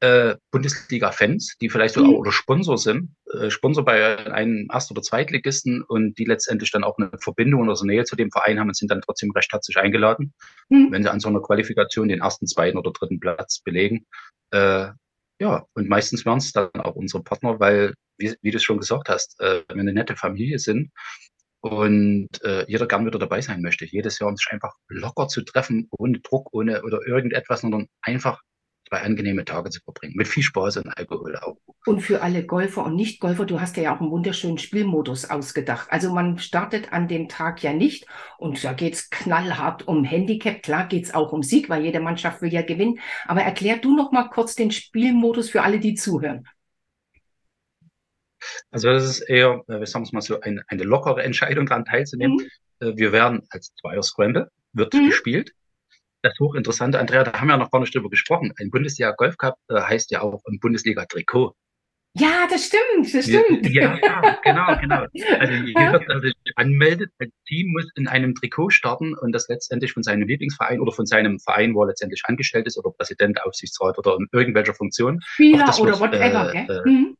äh, 0.00 0.36
Bundesliga-Fans, 0.52 1.56
die 1.60 1.68
vielleicht 1.68 1.96
Mhm. 1.96 2.00
sogar 2.02 2.18
oder 2.18 2.32
Sponsor 2.32 2.78
sind, 2.78 3.16
äh, 3.32 3.50
Sponsor 3.50 3.84
bei 3.84 4.26
einem 4.32 4.68
Erst- 4.72 4.90
oder 4.90 5.02
Zweitligisten 5.02 5.82
und 5.82 6.16
die 6.18 6.24
letztendlich 6.24 6.70
dann 6.70 6.84
auch 6.84 6.98
eine 6.98 7.10
Verbindung 7.20 7.62
oder 7.62 7.74
so 7.76 7.84
Nähe 7.84 8.04
zu 8.04 8.14
dem 8.14 8.30
Verein 8.30 8.60
haben 8.60 8.68
und 8.68 8.76
sind 8.76 8.90
dann 8.90 9.00
trotzdem 9.00 9.32
recht 9.32 9.52
herzlich 9.52 9.76
eingeladen, 9.76 10.34
Mhm. 10.68 10.92
wenn 10.92 11.02
sie 11.02 11.10
an 11.10 11.20
so 11.20 11.28
einer 11.28 11.40
Qualifikation 11.42 12.08
den 12.08 12.20
ersten, 12.20 12.46
zweiten 12.46 12.78
oder 12.78 12.92
dritten 12.92 13.18
Platz 13.18 13.60
belegen. 13.60 14.06
Äh, 14.50 14.88
ja, 15.40 15.64
und 15.74 15.88
meistens 15.88 16.24
werden 16.24 16.38
es 16.38 16.52
dann 16.52 16.70
auch 16.74 16.94
unsere 16.96 17.22
Partner, 17.22 17.58
weil, 17.60 17.94
wie, 18.18 18.34
wie 18.42 18.50
du 18.50 18.56
es 18.56 18.62
schon 18.64 18.78
gesagt 18.78 19.08
hast, 19.08 19.40
äh, 19.40 19.62
wir 19.68 19.80
eine 19.80 19.92
nette 19.92 20.16
Familie 20.16 20.58
sind 20.58 20.90
und 21.60 22.28
äh, 22.44 22.64
jeder 22.68 22.86
gern 22.86 23.04
wieder 23.06 23.18
dabei 23.18 23.40
sein 23.40 23.62
möchte. 23.62 23.84
Jedes 23.84 24.18
Jahr 24.18 24.30
um 24.30 24.36
sich 24.36 24.48
einfach 24.50 24.74
locker 24.88 25.28
zu 25.28 25.42
treffen, 25.42 25.88
ohne 25.90 26.20
Druck, 26.20 26.48
ohne 26.52 26.82
oder 26.82 27.00
irgendetwas, 27.06 27.62
sondern 27.62 27.88
einfach 28.02 28.40
zwei 28.88 29.02
angenehme 29.02 29.44
Tage 29.44 29.70
zu 29.70 29.80
verbringen. 29.80 30.14
Mit 30.16 30.28
viel 30.28 30.42
Spaß 30.42 30.78
und 30.78 30.88
Alkohol 30.96 31.36
auch. 31.36 31.56
Und 31.86 32.00
für 32.00 32.22
alle 32.22 32.44
Golfer 32.44 32.84
und 32.84 32.96
Nicht-Golfer, 32.96 33.44
du 33.44 33.60
hast 33.60 33.76
ja 33.76 33.94
auch 33.94 34.00
einen 34.00 34.10
wunderschönen 34.10 34.58
Spielmodus 34.58 35.30
ausgedacht. 35.30 35.88
Also 35.90 36.12
man 36.12 36.38
startet 36.38 36.92
an 36.92 37.08
dem 37.08 37.28
Tag 37.28 37.62
ja 37.62 37.72
nicht 37.72 38.06
und 38.38 38.62
da 38.64 38.72
geht's 38.72 39.10
knallhart 39.10 39.86
um 39.86 40.04
Handicap. 40.04 40.62
Klar 40.62 40.86
geht's 40.88 41.14
auch 41.14 41.32
um 41.32 41.42
Sieg, 41.42 41.68
weil 41.68 41.84
jede 41.84 42.00
Mannschaft 42.00 42.42
will 42.42 42.52
ja 42.52 42.62
gewinnen. 42.62 43.00
Aber 43.26 43.42
erklär 43.42 43.78
du 43.78 43.94
noch 43.94 44.12
mal 44.12 44.28
kurz 44.28 44.54
den 44.54 44.70
Spielmodus 44.70 45.50
für 45.50 45.62
alle, 45.62 45.78
die 45.78 45.94
zuhören. 45.94 46.46
Also 48.70 48.88
das 48.88 49.04
ist 49.04 49.20
eher, 49.20 49.62
äh, 49.68 49.80
wir 49.80 49.86
sagen 49.86 50.04
es 50.04 50.12
mal 50.12 50.20
so, 50.20 50.40
eine, 50.40 50.62
eine 50.68 50.84
lockere 50.84 51.22
Entscheidung 51.22 51.66
daran 51.66 51.84
teilzunehmen. 51.84 52.36
Mhm. 52.36 52.86
Äh, 52.86 52.96
wir 52.96 53.12
werden 53.12 53.42
als 53.50 53.74
Zweier 53.74 54.02
Scramble 54.02 54.50
wird 54.72 54.94
mhm. 54.94 55.06
gespielt 55.06 55.52
das 56.22 56.34
hochinteressante, 56.40 56.98
Andrea, 56.98 57.24
da 57.24 57.32
haben 57.32 57.48
wir 57.48 57.54
ja 57.54 57.58
noch 57.58 57.70
gar 57.70 57.80
nicht 57.80 57.94
drüber 57.94 58.10
gesprochen. 58.10 58.52
Ein 58.58 58.70
Bundesliga 58.70 59.12
Golf 59.12 59.36
Cup 59.36 59.56
äh, 59.68 59.80
heißt 59.80 60.10
ja 60.10 60.22
auch 60.22 60.42
ein 60.46 60.58
Bundesliga 60.60 61.04
Trikot. 61.06 61.54
Ja, 62.14 62.48
das 62.50 62.64
stimmt, 62.64 63.14
das 63.14 63.24
stimmt. 63.24 63.68
Ja, 63.68 63.96
ja 64.02 64.38
genau, 64.42 64.76
genau. 64.80 65.04
Also 65.38 65.52
jeder, 65.66 65.98
der 66.00 66.20
sich 66.20 66.34
anmeldet, 66.56 67.10
ein 67.18 67.30
Team 67.46 67.72
muss 67.72 67.86
in 67.96 68.08
einem 68.08 68.34
Trikot 68.34 68.70
starten 68.70 69.14
und 69.14 69.32
das 69.32 69.46
letztendlich 69.48 69.92
von 69.92 70.02
seinem 70.02 70.26
Lieblingsverein 70.26 70.80
oder 70.80 70.90
von 70.90 71.06
seinem 71.06 71.38
Verein, 71.38 71.74
wo 71.74 71.82
er 71.82 71.88
letztendlich 71.88 72.22
angestellt 72.24 72.66
ist 72.66 72.78
oder 72.78 72.90
Präsident, 72.90 73.42
Aufsichtsrat 73.44 73.98
oder 73.98 74.16
in 74.16 74.26
irgendwelcher 74.32 74.74
Funktion. 74.74 75.20
Spieler 75.22 75.72
oder 75.78 76.00
whatever, 76.00 76.48
äh, 76.48 76.64
gell? 76.66 76.82
Äh, 76.84 76.88
mhm. 76.88 77.16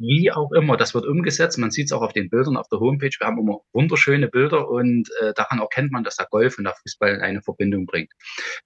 Wie 0.00 0.32
auch 0.32 0.50
immer, 0.52 0.78
das 0.78 0.94
wird 0.94 1.06
umgesetzt. 1.06 1.58
Man 1.58 1.70
sieht 1.70 1.86
es 1.86 1.92
auch 1.92 2.00
auf 2.00 2.14
den 2.14 2.30
Bildern 2.30 2.56
auf 2.56 2.68
der 2.68 2.80
Homepage. 2.80 3.10
Wir 3.18 3.26
haben 3.26 3.38
immer 3.38 3.60
wunderschöne 3.74 4.28
Bilder 4.28 4.68
und 4.70 5.10
äh, 5.20 5.34
daran 5.34 5.58
erkennt 5.58 5.92
man, 5.92 6.04
dass 6.04 6.16
der 6.16 6.26
Golf 6.30 6.56
und 6.56 6.64
der 6.64 6.74
Fußball 6.74 7.20
eine 7.20 7.42
Verbindung 7.42 7.84
bringt. 7.84 8.10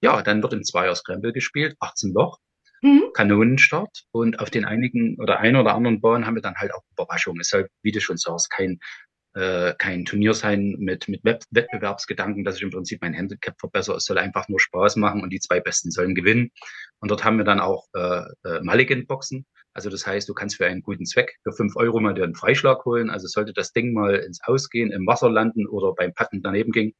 Ja, 0.01 0.23
dann 0.23 0.43
wird 0.45 0.53
im 0.53 0.63
Zweier 0.63 0.95
Scramble 0.95 1.33
gespielt, 1.33 1.75
18 1.81 2.13
Loch, 2.13 2.39
mhm. 2.83 3.11
Kanonenstart 3.15 4.05
und 4.13 4.39
auf 4.39 4.51
den 4.51 4.65
einigen 4.65 5.17
oder 5.21 5.41
ein 5.41 5.57
oder 5.57 5.75
anderen 5.75 6.01
Bahnen 6.01 6.25
haben 6.25 6.37
wir 6.37 6.43
dann 6.43 6.55
halt 6.55 6.73
auch 6.73 6.83
Überraschungen. 6.93 7.41
Es 7.41 7.49
soll, 7.49 7.69
wie 7.83 7.91
du 7.91 8.01
schon 8.01 8.17
sagst, 8.17 8.49
kein 8.51 8.79
äh, 9.35 9.75
kein 9.79 10.05
Turnier 10.05 10.35
sein 10.35 10.77
mit, 10.79 11.09
mit 11.09 11.25
Web 11.25 11.43
Wettbewerbsgedanken, 11.51 12.45
dass 12.45 12.57
ich 12.57 12.63
im 12.63 12.71
Prinzip 12.71 13.03
mein 13.03 13.15
Handicap 13.15 13.59
verbessere. 13.59 13.97
Es 13.97 14.05
soll 14.05 14.19
einfach 14.19 14.49
nur 14.49 14.61
Spaß 14.61 14.95
machen 14.97 15.23
und 15.23 15.31
die 15.31 15.41
zwei 15.41 15.59
Besten 15.59 15.91
sollen 15.91 16.15
gewinnen. 16.15 16.51
Und 17.01 17.11
dort 17.11 17.25
haben 17.25 17.39
wir 17.39 17.45
dann 17.45 17.59
auch 17.59 17.87
äh, 17.95 18.23
äh, 18.45 18.61
Mulligan-Boxen. 18.63 19.45
Also 19.75 19.91
das 19.91 20.07
heißt, 20.07 20.29
du 20.29 20.35
kannst 20.35 20.57
für 20.57 20.67
einen 20.67 20.83
guten 20.83 21.05
Zweck 21.05 21.37
für 21.43 21.53
fünf 21.53 21.77
Euro 21.77 22.01
mal 22.01 22.15
dir 22.15 22.25
einen 22.25 22.37
Freischlag 22.37 22.85
holen. 22.85 23.11
Also 23.11 23.27
sollte 23.27 23.53
das 23.53 23.73
Ding 23.73 23.93
mal 23.93 24.15
ins 24.15 24.41
Ausgehen, 24.45 24.93
im 24.93 25.07
Wasser 25.07 25.29
landen 25.29 25.67
oder 25.67 25.95
beim 25.95 26.15
Patten 26.15 26.43
daneben 26.43 26.71
ging, 26.71 26.95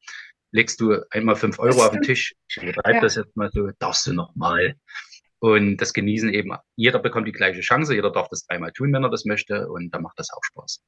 legst 0.51 0.79
du 0.81 1.01
einmal 1.09 1.35
fünf 1.35 1.57
Euro 1.59 1.85
auf 1.85 1.91
den 1.91 2.01
Tisch. 2.01 2.35
Ich 2.49 2.57
übertreibe 2.57 2.97
ja. 2.97 3.01
das 3.01 3.15
jetzt 3.15 3.35
mal 3.35 3.49
so, 3.51 3.69
darfst 3.79 4.05
du 4.07 4.13
noch 4.13 4.35
mal. 4.35 4.75
Und 5.39 5.77
das 5.77 5.93
genießen 5.93 6.33
eben, 6.33 6.51
jeder 6.75 6.99
bekommt 6.99 7.27
die 7.27 7.33
gleiche 7.33 7.61
Chance, 7.61 7.93
jeder 7.93 8.11
darf 8.11 8.29
das 8.29 8.45
dreimal 8.45 8.71
tun, 8.71 8.91
wenn 8.93 9.03
er 9.03 9.09
das 9.09 9.25
möchte, 9.25 9.69
und 9.69 9.93
da 9.93 9.99
macht 9.99 10.17
das 10.17 10.31
auch 10.31 10.43
Spaß. 10.43 10.81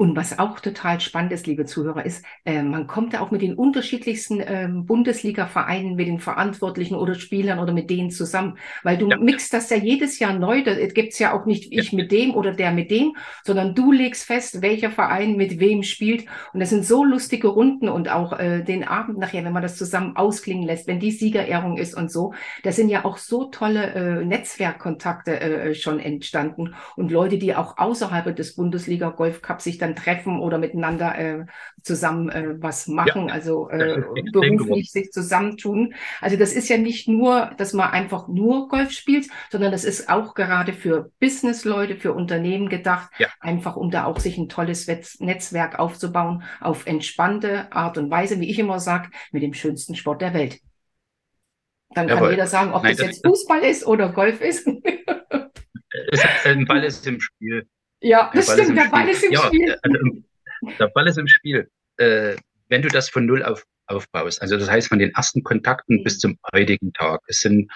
Und 0.00 0.14
was 0.14 0.38
auch 0.38 0.60
total 0.60 1.00
spannend 1.00 1.32
ist, 1.32 1.48
liebe 1.48 1.64
Zuhörer, 1.64 2.06
ist, 2.06 2.24
äh, 2.44 2.62
man 2.62 2.86
kommt 2.86 3.14
da 3.14 3.20
auch 3.20 3.32
mit 3.32 3.42
den 3.42 3.54
unterschiedlichsten 3.54 4.38
äh, 4.38 4.68
Bundesliga-Vereinen, 4.70 5.96
mit 5.96 6.06
den 6.06 6.20
Verantwortlichen 6.20 6.94
oder 6.94 7.16
Spielern 7.16 7.58
oder 7.58 7.72
mit 7.72 7.90
denen 7.90 8.12
zusammen. 8.12 8.58
Weil 8.84 8.96
du 8.96 9.08
ja. 9.08 9.16
mixt 9.16 9.52
das 9.52 9.70
ja 9.70 9.76
jedes 9.76 10.20
Jahr 10.20 10.34
neu. 10.34 10.62
Da 10.62 10.74
gibt's 10.86 11.18
ja 11.18 11.32
auch 11.32 11.46
nicht 11.46 11.72
ich 11.72 11.90
ja. 11.90 11.96
mit 11.96 12.12
dem 12.12 12.36
oder 12.36 12.52
der 12.52 12.70
mit 12.70 12.92
dem, 12.92 13.16
sondern 13.42 13.74
du 13.74 13.90
legst 13.90 14.24
fest, 14.24 14.62
welcher 14.62 14.92
Verein 14.92 15.34
mit 15.34 15.58
wem 15.58 15.82
spielt. 15.82 16.26
Und 16.52 16.60
das 16.60 16.70
sind 16.70 16.84
so 16.84 17.02
lustige 17.02 17.48
Runden 17.48 17.88
und 17.88 18.08
auch 18.08 18.38
äh, 18.38 18.62
den 18.62 18.84
Abend 18.84 19.18
nachher, 19.18 19.44
wenn 19.44 19.52
man 19.52 19.62
das 19.62 19.76
zusammen 19.76 20.14
ausklingen 20.14 20.62
lässt, 20.62 20.86
wenn 20.86 21.00
die 21.00 21.10
Siegerehrung 21.10 21.76
ist 21.76 21.96
und 21.96 22.12
so. 22.12 22.34
Das 22.62 22.76
sind 22.76 22.88
ja 22.88 23.04
auch 23.04 23.16
so 23.16 23.46
tolle 23.46 23.94
äh, 23.94 24.24
Netzwerkkontakte 24.24 25.40
äh, 25.40 25.74
schon 25.74 25.98
entstanden 25.98 26.76
und 26.94 27.10
Leute, 27.10 27.36
die 27.36 27.56
auch 27.56 27.78
außerhalb 27.78 28.36
des 28.36 28.54
Bundesliga 28.54 29.10
Golf 29.10 29.42
Cup 29.42 29.60
sich 29.60 29.76
dann 29.78 29.87
dann 29.88 29.96
treffen 29.96 30.40
oder 30.40 30.58
miteinander 30.58 31.18
äh, 31.18 31.46
zusammen 31.82 32.28
äh, 32.28 32.54
was 32.62 32.86
machen, 32.86 33.28
ja, 33.28 33.34
also 33.34 33.68
äh, 33.70 34.02
beruflich 34.32 34.90
sich 34.90 35.10
zusammentun. 35.10 35.94
Also 36.20 36.36
das 36.36 36.52
ist 36.52 36.68
ja 36.68 36.76
nicht 36.76 37.08
nur, 37.08 37.50
dass 37.56 37.72
man 37.72 37.90
einfach 37.90 38.28
nur 38.28 38.68
Golf 38.68 38.92
spielt, 38.92 39.28
sondern 39.50 39.72
das 39.72 39.84
ist 39.84 40.08
auch 40.08 40.34
gerade 40.34 40.72
für 40.72 41.10
Businessleute, 41.20 41.96
für 41.96 42.12
Unternehmen 42.12 42.68
gedacht, 42.68 43.10
ja. 43.18 43.28
einfach 43.40 43.76
um 43.76 43.90
da 43.90 44.04
auch 44.04 44.18
sich 44.18 44.38
ein 44.38 44.48
tolles 44.48 44.86
Netzwerk 45.20 45.78
aufzubauen 45.78 46.42
auf 46.60 46.86
entspannte 46.86 47.72
Art 47.72 47.98
und 47.98 48.10
Weise, 48.10 48.40
wie 48.40 48.50
ich 48.50 48.58
immer 48.58 48.80
sage, 48.80 49.10
mit 49.32 49.42
dem 49.42 49.54
schönsten 49.54 49.94
Sport 49.94 50.22
der 50.22 50.34
Welt. 50.34 50.60
Dann 51.94 52.06
kann 52.06 52.18
Jawohl. 52.18 52.30
jeder 52.32 52.46
sagen, 52.46 52.72
ob 52.74 52.82
Nein, 52.82 52.92
das, 52.92 52.98
das 52.98 53.16
jetzt 53.16 53.26
Fußball 53.26 53.62
ist 53.62 53.86
oder 53.86 54.12
Golf 54.12 54.42
ist. 54.42 54.66
ein 56.44 56.66
Ball 56.66 56.84
ist 56.84 57.06
im 57.06 57.18
Spiel. 57.18 57.66
Ja, 58.00 58.30
das 58.32 58.52
stimmt, 58.52 58.78
der 58.78 58.88
Ball 58.88 59.08
ist 59.08 59.24
im 59.24 59.32
ja, 59.32 59.46
Spiel. 59.46 59.76
Also, 59.82 59.98
der 60.78 60.88
Ball 60.88 61.08
ist 61.08 61.18
im 61.18 61.26
Spiel. 61.26 61.70
Äh, 61.96 62.36
wenn 62.68 62.82
du 62.82 62.88
das 62.88 63.08
von 63.08 63.26
null 63.26 63.42
auf 63.42 63.64
aufbaust, 63.86 64.42
also 64.42 64.58
das 64.58 64.70
heißt 64.70 64.88
von 64.88 64.98
den 64.98 65.12
ersten 65.14 65.42
Kontakten 65.42 65.96
mhm. 65.96 66.04
bis 66.04 66.18
zum 66.18 66.38
heutigen 66.52 66.92
Tag, 66.92 67.20
es 67.26 67.40
sind 67.40 67.70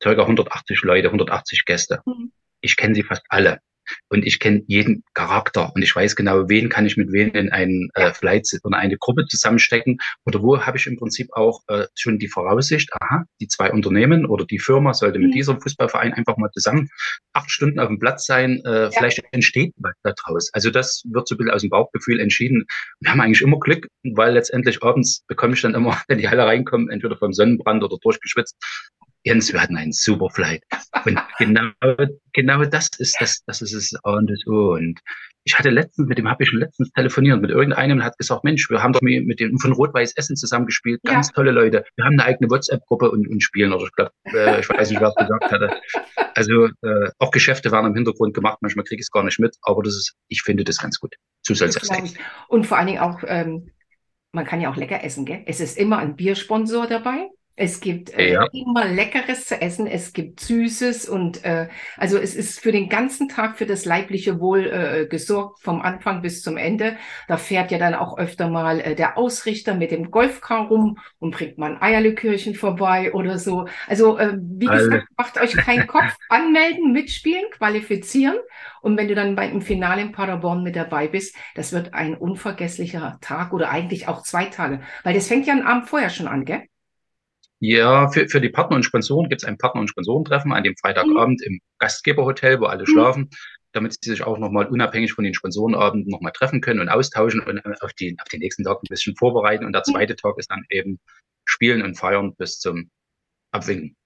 ca. 0.00 0.10
180 0.10 0.82
Leute, 0.82 1.08
180 1.08 1.64
Gäste. 1.66 2.00
Mhm. 2.06 2.32
Ich 2.60 2.76
kenne 2.76 2.94
sie 2.94 3.02
fast 3.02 3.22
alle 3.28 3.60
und 4.08 4.26
ich 4.26 4.38
kenne 4.38 4.62
jeden 4.66 5.04
Charakter 5.14 5.72
und 5.74 5.82
ich 5.82 5.94
weiß 5.94 6.16
genau, 6.16 6.48
wen 6.48 6.68
kann 6.68 6.86
ich 6.86 6.96
mit 6.96 7.12
wen 7.12 7.30
in 7.30 7.52
einen 7.52 7.90
äh, 7.94 8.12
Flight 8.12 8.44
oder 8.62 8.78
eine 8.78 8.96
Gruppe 8.98 9.26
zusammenstecken 9.26 9.98
oder 10.24 10.42
wo 10.42 10.60
habe 10.60 10.76
ich 10.76 10.86
im 10.86 10.96
Prinzip 10.96 11.28
auch 11.32 11.60
äh, 11.68 11.86
schon 11.94 12.18
die 12.18 12.28
Voraussicht, 12.28 12.90
aha, 13.00 13.24
die 13.40 13.48
zwei 13.48 13.70
Unternehmen 13.72 14.26
oder 14.26 14.44
die 14.44 14.58
Firma 14.58 14.92
sollte 14.94 15.18
mit 15.18 15.28
mhm. 15.28 15.32
diesem 15.32 15.60
Fußballverein 15.60 16.12
einfach 16.12 16.36
mal 16.36 16.50
zusammen 16.52 16.88
acht 17.32 17.50
Stunden 17.50 17.78
auf 17.80 17.88
dem 17.88 17.98
Platz 17.98 18.26
sein, 18.26 18.62
äh, 18.64 18.84
ja. 18.84 18.90
vielleicht 18.90 19.22
entsteht 19.32 19.72
was 19.76 19.94
daraus. 20.02 20.50
Also 20.52 20.70
das 20.70 21.02
wird 21.10 21.28
so 21.28 21.34
ein 21.34 21.38
bisschen 21.38 21.52
aus 21.52 21.60
dem 21.62 21.70
Bauchgefühl 21.70 22.20
entschieden. 22.20 22.64
Wir 23.00 23.10
haben 23.10 23.20
eigentlich 23.20 23.42
immer 23.42 23.58
Glück, 23.58 23.88
weil 24.02 24.34
letztendlich 24.34 24.82
abends 24.82 25.24
bekomme 25.26 25.54
ich 25.54 25.62
dann 25.62 25.74
immer, 25.74 26.00
wenn 26.08 26.18
die 26.18 26.28
Halle 26.28 26.44
reinkommen, 26.46 26.90
entweder 26.90 27.16
vom 27.16 27.32
Sonnenbrand 27.32 27.82
oder 27.82 27.96
durchgeschwitzt, 28.00 28.56
Jens, 29.24 29.52
wir 29.52 29.60
hatten 29.60 29.76
einen 29.76 29.92
super 29.92 30.28
Flight. 30.30 30.62
Und 31.04 31.18
genau, 31.38 31.70
genau 32.32 32.64
das 32.64 32.88
ist 32.98 33.16
das, 33.20 33.42
das 33.46 33.62
ist 33.62 33.72
es 33.72 33.94
A 34.04 34.12
und 34.12 34.30
das 34.30 34.46
O. 34.46 34.74
Und 34.74 35.00
ich 35.44 35.58
hatte 35.58 35.70
letztens, 35.70 36.08
mit 36.08 36.18
dem 36.18 36.28
habe 36.28 36.42
ich 36.42 36.50
schon 36.50 36.60
letztens 36.60 36.90
telefoniert, 36.92 37.40
mit 37.40 37.50
irgendeinem 37.50 37.98
und 37.98 38.04
hat 38.04 38.16
gesagt, 38.18 38.44
Mensch, 38.44 38.68
wir 38.70 38.82
haben 38.82 38.92
doch 38.92 39.00
mit 39.02 39.40
dem 39.40 39.58
von 39.58 39.72
Rot-Weiß 39.72 40.14
Essen 40.16 40.36
zusammengespielt, 40.36 41.02
ganz 41.04 41.28
ja. 41.28 41.32
tolle 41.34 41.52
Leute. 41.52 41.84
Wir 41.96 42.04
haben 42.04 42.14
eine 42.14 42.24
eigene 42.24 42.50
WhatsApp-Gruppe 42.50 43.10
und, 43.10 43.26
und 43.28 43.42
spielen. 43.42 43.72
Oder 43.72 43.84
ich 43.84 43.92
glaube, 43.92 44.12
äh, 44.26 44.60
ich 44.60 44.68
weiß 44.68 44.90
nicht, 44.90 45.00
wer 45.00 45.08
es 45.08 45.14
gesagt 45.14 45.50
hatte. 45.50 45.70
Also 46.34 46.66
äh, 46.66 47.10
auch 47.18 47.30
Geschäfte 47.30 47.72
werden 47.72 47.86
im 47.86 47.94
Hintergrund 47.94 48.34
gemacht, 48.34 48.58
manchmal 48.60 48.84
kriege 48.84 49.00
ich 49.00 49.06
es 49.06 49.10
gar 49.10 49.22
nicht 49.22 49.38
mit, 49.38 49.56
aber 49.62 49.82
das 49.82 49.94
ist, 49.94 50.14
ich 50.28 50.42
finde 50.42 50.64
das 50.64 50.78
ganz 50.78 50.98
gut. 50.98 51.14
So 51.42 51.54
soll 51.54 51.68
es 51.68 51.74
sein. 51.74 52.10
Und 52.48 52.66
vor 52.66 52.78
allen 52.78 52.88
Dingen 52.88 53.00
auch, 53.00 53.22
ähm, 53.26 53.70
man 54.32 54.44
kann 54.44 54.60
ja 54.60 54.70
auch 54.70 54.76
lecker 54.76 55.04
essen, 55.04 55.24
gell? 55.24 55.42
Es 55.46 55.60
ist 55.60 55.78
immer 55.78 55.98
ein 55.98 56.16
Biersponsor 56.16 56.86
dabei. 56.86 57.28
Es 57.56 57.80
gibt 57.80 58.12
äh, 58.18 58.32
ja. 58.32 58.46
immer 58.52 58.84
Leckeres 58.84 59.46
zu 59.46 59.60
essen, 59.60 59.86
es 59.86 60.12
gibt 60.12 60.40
Süßes 60.40 61.08
und 61.08 61.44
äh, 61.44 61.68
also 61.96 62.18
es 62.18 62.34
ist 62.34 62.58
für 62.58 62.72
den 62.72 62.88
ganzen 62.88 63.28
Tag 63.28 63.58
für 63.58 63.66
das 63.66 63.84
leibliche 63.84 64.40
Wohl 64.40 64.66
äh, 64.66 65.06
gesorgt, 65.06 65.62
vom 65.62 65.80
Anfang 65.80 66.20
bis 66.20 66.42
zum 66.42 66.56
Ende. 66.56 66.96
Da 67.28 67.36
fährt 67.36 67.70
ja 67.70 67.78
dann 67.78 67.94
auch 67.94 68.18
öfter 68.18 68.48
mal 68.48 68.80
äh, 68.80 68.96
der 68.96 69.16
Ausrichter 69.16 69.74
mit 69.76 69.92
dem 69.92 70.10
Golfcar 70.10 70.66
rum 70.66 70.98
und 71.20 71.30
bringt 71.30 71.56
mal 71.56 71.76
ein 71.76 71.82
Eierlikörchen 71.82 72.56
vorbei 72.56 73.12
oder 73.12 73.38
so. 73.38 73.68
Also 73.86 74.18
äh, 74.18 74.36
wie 74.36 74.66
Alle. 74.66 74.78
gesagt, 74.78 75.08
macht 75.16 75.40
euch 75.40 75.52
keinen 75.52 75.86
Kopf, 75.86 76.12
anmelden, 76.28 76.90
mitspielen, 76.90 77.44
qualifizieren 77.52 78.36
und 78.82 78.96
wenn 78.96 79.06
du 79.06 79.14
dann 79.14 79.36
beim 79.36 79.62
Finale 79.62 80.02
in 80.02 80.10
Paderborn 80.10 80.64
mit 80.64 80.74
dabei 80.74 81.06
bist, 81.06 81.36
das 81.54 81.72
wird 81.72 81.94
ein 81.94 82.16
unvergesslicher 82.16 83.18
Tag 83.20 83.52
oder 83.52 83.70
eigentlich 83.70 84.08
auch 84.08 84.22
zwei 84.22 84.46
Tage, 84.46 84.80
weil 85.04 85.14
das 85.14 85.28
fängt 85.28 85.46
ja 85.46 85.52
einen 85.52 85.62
Abend 85.62 85.88
vorher 85.88 86.10
schon 86.10 86.26
an, 86.26 86.44
gell? 86.44 86.64
Ja, 87.66 88.10
für, 88.10 88.28
für 88.28 88.42
die 88.42 88.50
Partner 88.50 88.76
und 88.76 88.82
Sponsoren 88.82 89.30
gibt 89.30 89.40
es 89.40 89.48
ein 89.48 89.56
Partner- 89.56 89.80
und 89.80 89.88
Sponsorentreffen 89.88 90.52
an 90.52 90.64
dem 90.64 90.76
Freitagabend 90.76 91.40
im 91.42 91.60
Gastgeberhotel, 91.78 92.60
wo 92.60 92.66
alle 92.66 92.82
mhm. 92.82 92.86
schlafen, 92.86 93.30
damit 93.72 93.96
sie 93.98 94.10
sich 94.10 94.22
auch 94.22 94.36
nochmal 94.36 94.66
unabhängig 94.66 95.14
von 95.14 95.24
den 95.24 95.32
Sponsorenabenden 95.32 96.10
nochmal 96.10 96.32
treffen 96.32 96.60
können 96.60 96.80
und 96.80 96.90
austauschen 96.90 97.40
und 97.40 97.64
auf, 97.80 97.94
die, 97.94 98.14
auf 98.20 98.28
den 98.28 98.40
nächsten 98.40 98.64
Tag 98.64 98.82
ein 98.82 98.90
bisschen 98.90 99.16
vorbereiten. 99.16 99.64
Und 99.64 99.72
der 99.72 99.82
mhm. 99.86 99.92
zweite. 99.92 100.14
Tag 100.14 100.36
ist 100.36 100.50
dann 100.50 100.64
eben 100.68 101.00
Spielen 101.46 101.80
und 101.80 101.94
Feiern 101.94 102.34
bis 102.34 102.58
zum 102.58 102.90
Abwinken. 103.50 103.96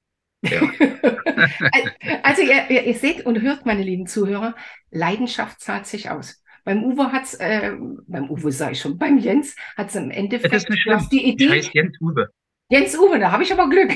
Ja. 0.43 0.61
also 2.23 2.43
ihr, 2.43 2.71
ihr, 2.71 2.85
ihr, 2.85 2.95
seht 2.95 3.27
und 3.27 3.43
hört, 3.43 3.67
meine 3.67 3.83
lieben 3.83 4.07
Zuhörer, 4.07 4.55
Leidenschaft 4.93 5.61
zahlt 5.61 5.87
sich 5.87 6.11
aus. 6.11 6.45
Beim 6.63 6.85
Uwe 6.85 7.11
hat's, 7.11 7.35
äh, 7.35 7.73
beim 8.07 8.31
Uwe 8.31 8.53
sage 8.53 8.73
ich 8.75 8.81
schon, 8.81 8.99
beim 8.99 9.19
Jens 9.19 9.57
hat 9.77 9.89
es 9.89 9.97
im 9.97 10.13
Endeffekt 10.13 10.55
das 10.55 10.63
ist 10.63 10.71
nicht 10.71 10.83
schlimm. 10.83 11.09
die 11.11 11.27
Idee. 11.27 11.45
Ich 11.47 11.51
heißt 11.51 11.75
Jens 11.75 12.01
Uwe. 12.01 12.29
Jens 12.71 12.99
Uwe, 12.99 13.19
da 13.19 13.33
habe 13.33 13.43
ich 13.43 13.53
aber 13.53 13.69
Glück. 13.69 13.91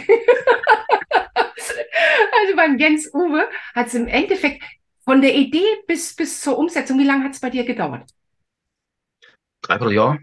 also 2.40 2.56
beim 2.56 2.78
Jens 2.78 3.12
Uwe 3.12 3.46
hat 3.74 3.88
es 3.88 3.94
im 3.94 4.08
Endeffekt 4.08 4.62
von 5.04 5.20
der 5.20 5.34
Idee 5.34 5.82
bis, 5.86 6.16
bis 6.16 6.40
zur 6.40 6.56
Umsetzung, 6.58 6.98
wie 6.98 7.04
lange 7.04 7.24
hat 7.24 7.32
es 7.32 7.40
bei 7.40 7.50
dir 7.50 7.64
gedauert? 7.64 8.08
Dreiviertel 9.60 9.94
Jahr. 9.94 10.18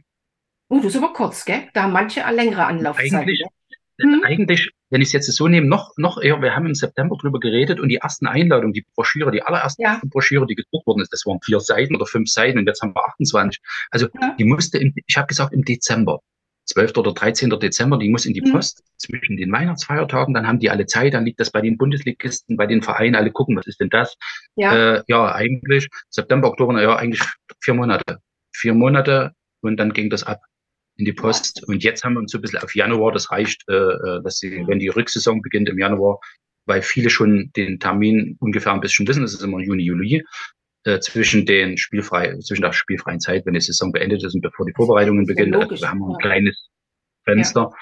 Oh, 0.70 0.77
das 0.77 0.96
ist 0.96 0.98
aber 0.98 1.13
kurz, 1.13 1.46
gell? 1.46 1.70
Da 1.74 1.84
haben 1.84 1.94
manche 1.94 2.22
längere 2.32 2.65
Anlaufzeiten. 2.65 3.18
Eigentlich, 3.18 3.44
mhm. 3.98 4.24
eigentlich, 4.24 4.72
wenn 4.89 5.01
ich 5.01 5.10
es 5.10 5.13
jetzt 5.13 5.32
so 5.32 5.48
nehme, 5.48 5.68
noch, 5.68 5.94
noch 5.98 6.20
eher, 6.22 6.41
wir 6.41 6.56
haben 6.56 6.65
im 6.65 6.75
September 6.75 7.18
drüber 7.18 7.39
geredet 7.39 7.79
und 7.79 7.89
die 7.89 7.98
ersten 7.98 8.25
Einladungen, 8.27 8.74
die 8.74 8.86
Broschüre, 8.96 9.32
die 9.32 9.44
allererste 9.44 9.84
ja. 9.84 10.01
Broschüre, 10.06 10.48
die 10.48 10.56
gedruckt 10.56 10.88
worden 10.88 11.01
ist, 11.01 11.13
das 11.13 11.25
waren 11.25 11.39
vier 11.41 11.60
Seiten 11.60 11.96
oder 11.96 12.06
fünf 12.06 12.29
Seiten 12.29 12.58
und 12.58 12.68
jetzt 12.68 12.82
haben 12.82 12.96
wir 12.96 13.06
28. 13.06 13.62
Also 13.91 14.08
ja. 14.20 14.36
die 14.39 14.44
musste, 14.44 14.79
im, 14.79 14.94
ich 15.06 15.18
habe 15.18 15.27
gesagt, 15.27 15.53
im 15.53 15.63
Dezember. 15.63 16.22
12. 16.70 16.98
oder 16.98 17.14
13. 17.14 17.50
Dezember, 17.50 17.98
die 17.98 18.10
muss 18.10 18.26
in 18.26 18.34
die 18.34 18.42
mhm. 18.42 18.52
Post 18.52 18.82
mhm. 18.82 18.98
zwischen 18.98 19.38
den 19.38 19.52
Weihnachtsfeiertagen, 19.52 20.34
dann 20.34 20.48
haben 20.48 20.60
die 20.60 20.70
alle 20.70 20.86
Zeit, 20.86 21.14
dann 21.14 21.26
liegt 21.26 21.40
das 21.40 21.52
bei 21.52 21.62
den 21.62 21.78
Bundesligisten, 21.78 22.58
bei 22.58 22.68
den 22.68 22.82
Vereinen, 22.82 23.16
alle 23.16 23.32
gucken, 23.32 23.56
was 23.56 23.68
ist 23.68 23.80
denn 23.80 23.90
das? 23.90 24.16
Ja, 24.56 24.96
äh, 24.96 25.04
ja 25.08 25.34
eigentlich 25.34 25.88
September, 26.10 26.50
Oktober, 26.50 26.82
ja, 26.82 26.96
eigentlich 26.96 27.24
vier 27.62 27.74
Monate. 27.74 28.20
Vier 28.56 28.74
Monate 28.74 29.32
und 29.62 29.78
dann 29.78 29.94
ging 29.94 30.10
das 30.10 30.24
ab 30.24 30.42
in 30.98 31.06
die 31.06 31.14
Post. 31.14 31.64
Und 31.68 31.84
jetzt 31.84 32.04
haben 32.04 32.14
wir 32.14 32.20
uns 32.20 32.32
so 32.32 32.38
ein 32.38 32.42
bisschen 32.42 32.60
auf 32.60 32.76
Januar, 32.76 33.12
das 33.12 33.32
reicht, 33.32 33.64
äh, 33.70 33.74
äh 33.74 34.24
dass 34.24 34.38
sie, 34.38 34.64
wenn 34.68 34.80
die 34.80 34.90
Rücksaison 34.90 35.42
beginnt 35.42 35.70
im 35.70 35.80
Januar, 35.80 36.20
weil 36.66 36.82
viele 36.82 37.10
schon 37.10 37.52
den 37.56 37.80
Termin 37.80 38.38
ungefähr 38.40 38.74
ein 38.74 38.82
bisschen 38.82 39.08
wissen, 39.08 39.22
das 39.24 39.34
ist 39.34 39.42
immer 39.42 39.60
Juni, 39.60 39.84
Juli, 39.84 40.24
äh, 40.86 41.00
zwischen 41.00 41.46
den 41.46 41.78
spielfrei, 41.78 42.38
zwischen 42.40 42.62
der 42.62 42.74
spielfreien 42.74 43.20
Zeit, 43.20 43.46
wenn 43.46 43.54
die 43.54 43.62
Saison 43.62 43.92
beendet 43.92 44.24
ist 44.24 44.34
und 44.34 44.42
bevor 44.42 44.66
die 44.66 44.74
Vorbereitungen 44.74 45.26
beginnen. 45.26 45.56
Also 45.56 45.82
wir 45.82 45.90
haben 45.90 46.04
ein 46.04 46.18
kleines 46.20 46.70
Fenster. 47.26 47.72
Ja. 47.72 47.78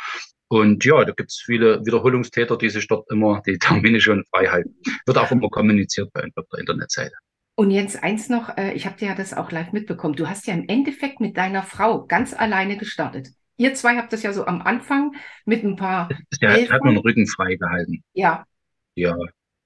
Und 0.50 0.86
ja, 0.86 1.04
da 1.04 1.12
gibt 1.12 1.30
es 1.30 1.42
viele 1.46 1.86
Wiederholungstäter, 1.86 2.58
die 2.58 2.70
sich 2.70 2.88
dort 2.88 3.10
immer 3.12 3.42
die 3.46 3.58
Termine 3.60 4.00
schon 4.00 4.24
frei 4.34 4.48
halten. 4.48 4.76
Wird 5.06 5.18
auch 5.18 5.32
immer 5.32 5.50
kommuniziert 5.50 6.12
bei 6.14 6.24
auf 6.36 6.46
der 6.52 6.60
Internetseite. 6.60 7.16
Und 7.56 7.72
jetzt 7.72 8.04
eins 8.04 8.30
noch, 8.30 8.56
äh, 8.56 8.74
ich 8.74 8.86
habe 8.86 8.98
dir 8.98 9.10
ja 9.10 9.16
das 9.16 9.34
auch 9.34 9.52
live 9.52 9.74
mitbekommen. 9.74 10.16
Du 10.16 10.30
hast 10.30 10.46
ja 10.46 10.54
im 10.54 10.68
Endeffekt 10.68 11.20
mit 11.20 11.38
deiner 11.38 11.64
Frau 11.64 12.06
ganz 12.06 12.34
alleine 12.34 12.78
gestartet. 12.78 13.30
Ihr 13.58 13.74
zwei 13.74 13.98
habt 13.98 14.14
das 14.14 14.22
ja 14.22 14.32
so 14.32 14.46
am 14.46 14.62
Anfang 14.62 15.16
mit 15.46 15.64
ein 15.64 15.76
paar. 15.76 16.10
Der 16.42 16.52
Helfern. 16.52 16.76
hat 16.76 16.84
nur 16.84 16.94
den 16.94 17.00
Rücken 17.00 17.28
frei 17.28 17.56
gehalten. 17.56 18.04
Ja. 18.14 18.46
Ja. 18.96 19.16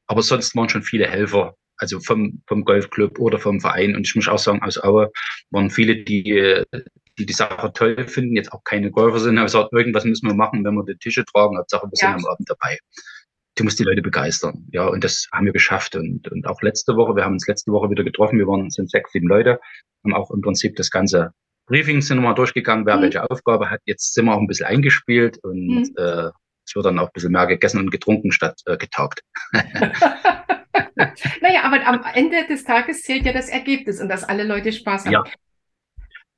Aber 0.08 0.22
sonst 0.22 0.56
waren 0.56 0.70
schon 0.70 0.84
viele 0.84 1.08
Helfer 1.08 1.56
also 1.82 2.00
vom, 2.00 2.42
vom 2.48 2.64
Golfclub 2.64 3.20
oder 3.20 3.40
vom 3.40 3.60
Verein. 3.60 3.96
Und 3.96 4.08
ich 4.08 4.16
muss 4.16 4.28
auch 4.28 4.40
sagen, 4.40 4.62
aus 4.62 4.82
Aue 4.82 5.12
waren 5.50 5.70
viele, 5.70 6.04
die, 6.04 6.64
die 7.18 7.26
die 7.26 7.34
Sache 7.34 7.74
toll 7.74 8.08
finden, 8.08 8.36
jetzt 8.36 8.54
auch 8.54 8.64
keine 8.64 8.92
Golfer 8.92 9.20
sind, 9.20 9.38
aber 9.38 9.46
gesagt, 9.46 9.74
irgendwas 9.74 10.06
müssen 10.06 10.28
wir 10.28 10.36
machen, 10.36 10.64
wenn 10.64 10.76
wir 10.76 10.86
die 10.86 10.98
Tische 10.98 11.26
tragen, 11.26 11.58
Hauptsache 11.58 11.88
wir 11.88 11.92
ja. 11.94 12.14
sind 12.14 12.26
am 12.26 12.32
Abend 12.32 12.50
dabei. 12.50 12.78
Du 13.56 13.64
musst 13.64 13.80
die 13.80 13.84
Leute 13.84 14.02
begeistern. 14.02 14.66
Ja, 14.72 14.88
und 14.88 15.04
das 15.04 15.28
haben 15.34 15.46
wir 15.46 15.54
geschafft. 15.54 15.96
Und, 15.96 16.32
und 16.32 16.48
auch 16.48 16.62
letzte 16.62 16.96
Woche, 16.96 17.16
wir 17.16 17.26
haben 17.26 17.34
uns 17.34 17.48
letzte 17.48 17.72
Woche 17.72 17.90
wieder 17.90 18.04
getroffen, 18.04 18.40
wir 18.40 18.48
waren, 18.48 18.70
sind 18.70 18.90
sechs, 18.90 19.12
sieben 19.12 19.28
Leute, 19.28 19.60
haben 20.04 20.14
auch 20.14 20.32
im 20.32 20.42
Prinzip 20.42 20.76
das 20.78 20.90
ganze 20.90 21.34
Briefing 21.68 22.02
sind 22.02 22.18
nochmal 22.18 22.36
durchgegangen, 22.36 22.86
wer 22.86 22.98
mhm. 22.98 23.04
welche 23.04 23.30
Aufgabe 23.30 23.70
hat. 23.70 23.82
Jetzt 23.86 24.14
sind 24.14 24.26
wir 24.26 24.34
auch 24.34 24.40
ein 24.40 24.48
bisschen 24.48 24.68
eingespielt 24.68 25.38
und 25.44 25.68
mhm. 25.68 25.96
äh, 25.98 26.30
es 26.66 26.76
wird 26.76 26.86
dann 26.86 27.00
auch 27.00 27.08
ein 27.08 27.14
bisschen 27.14 27.32
mehr 27.32 27.48
gegessen 27.48 27.80
und 27.80 27.92
getrunken 27.92 28.32
statt 28.32 28.62
äh, 28.66 28.78
getaugt. 28.78 29.22
naja, 31.42 31.64
aber 31.64 31.86
am 31.86 32.04
Ende 32.14 32.46
des 32.48 32.64
Tages 32.64 33.02
zählt 33.02 33.26
ja 33.26 33.34
das 33.34 33.50
Ergebnis 33.50 34.00
und 34.00 34.10
dass 34.10 34.24
alle 34.24 34.44
Leute 34.44 34.72
Spaß 34.72 35.06
haben. 35.06 35.14
Ja. 35.14 35.24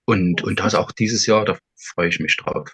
Und, 0.05 0.43
und 0.43 0.59
das 0.59 0.75
auch 0.75 0.91
dieses 0.91 1.25
Jahr, 1.25 1.45
da 1.45 1.57
freue 1.75 2.09
ich 2.09 2.19
mich 2.19 2.35
drauf. 2.37 2.73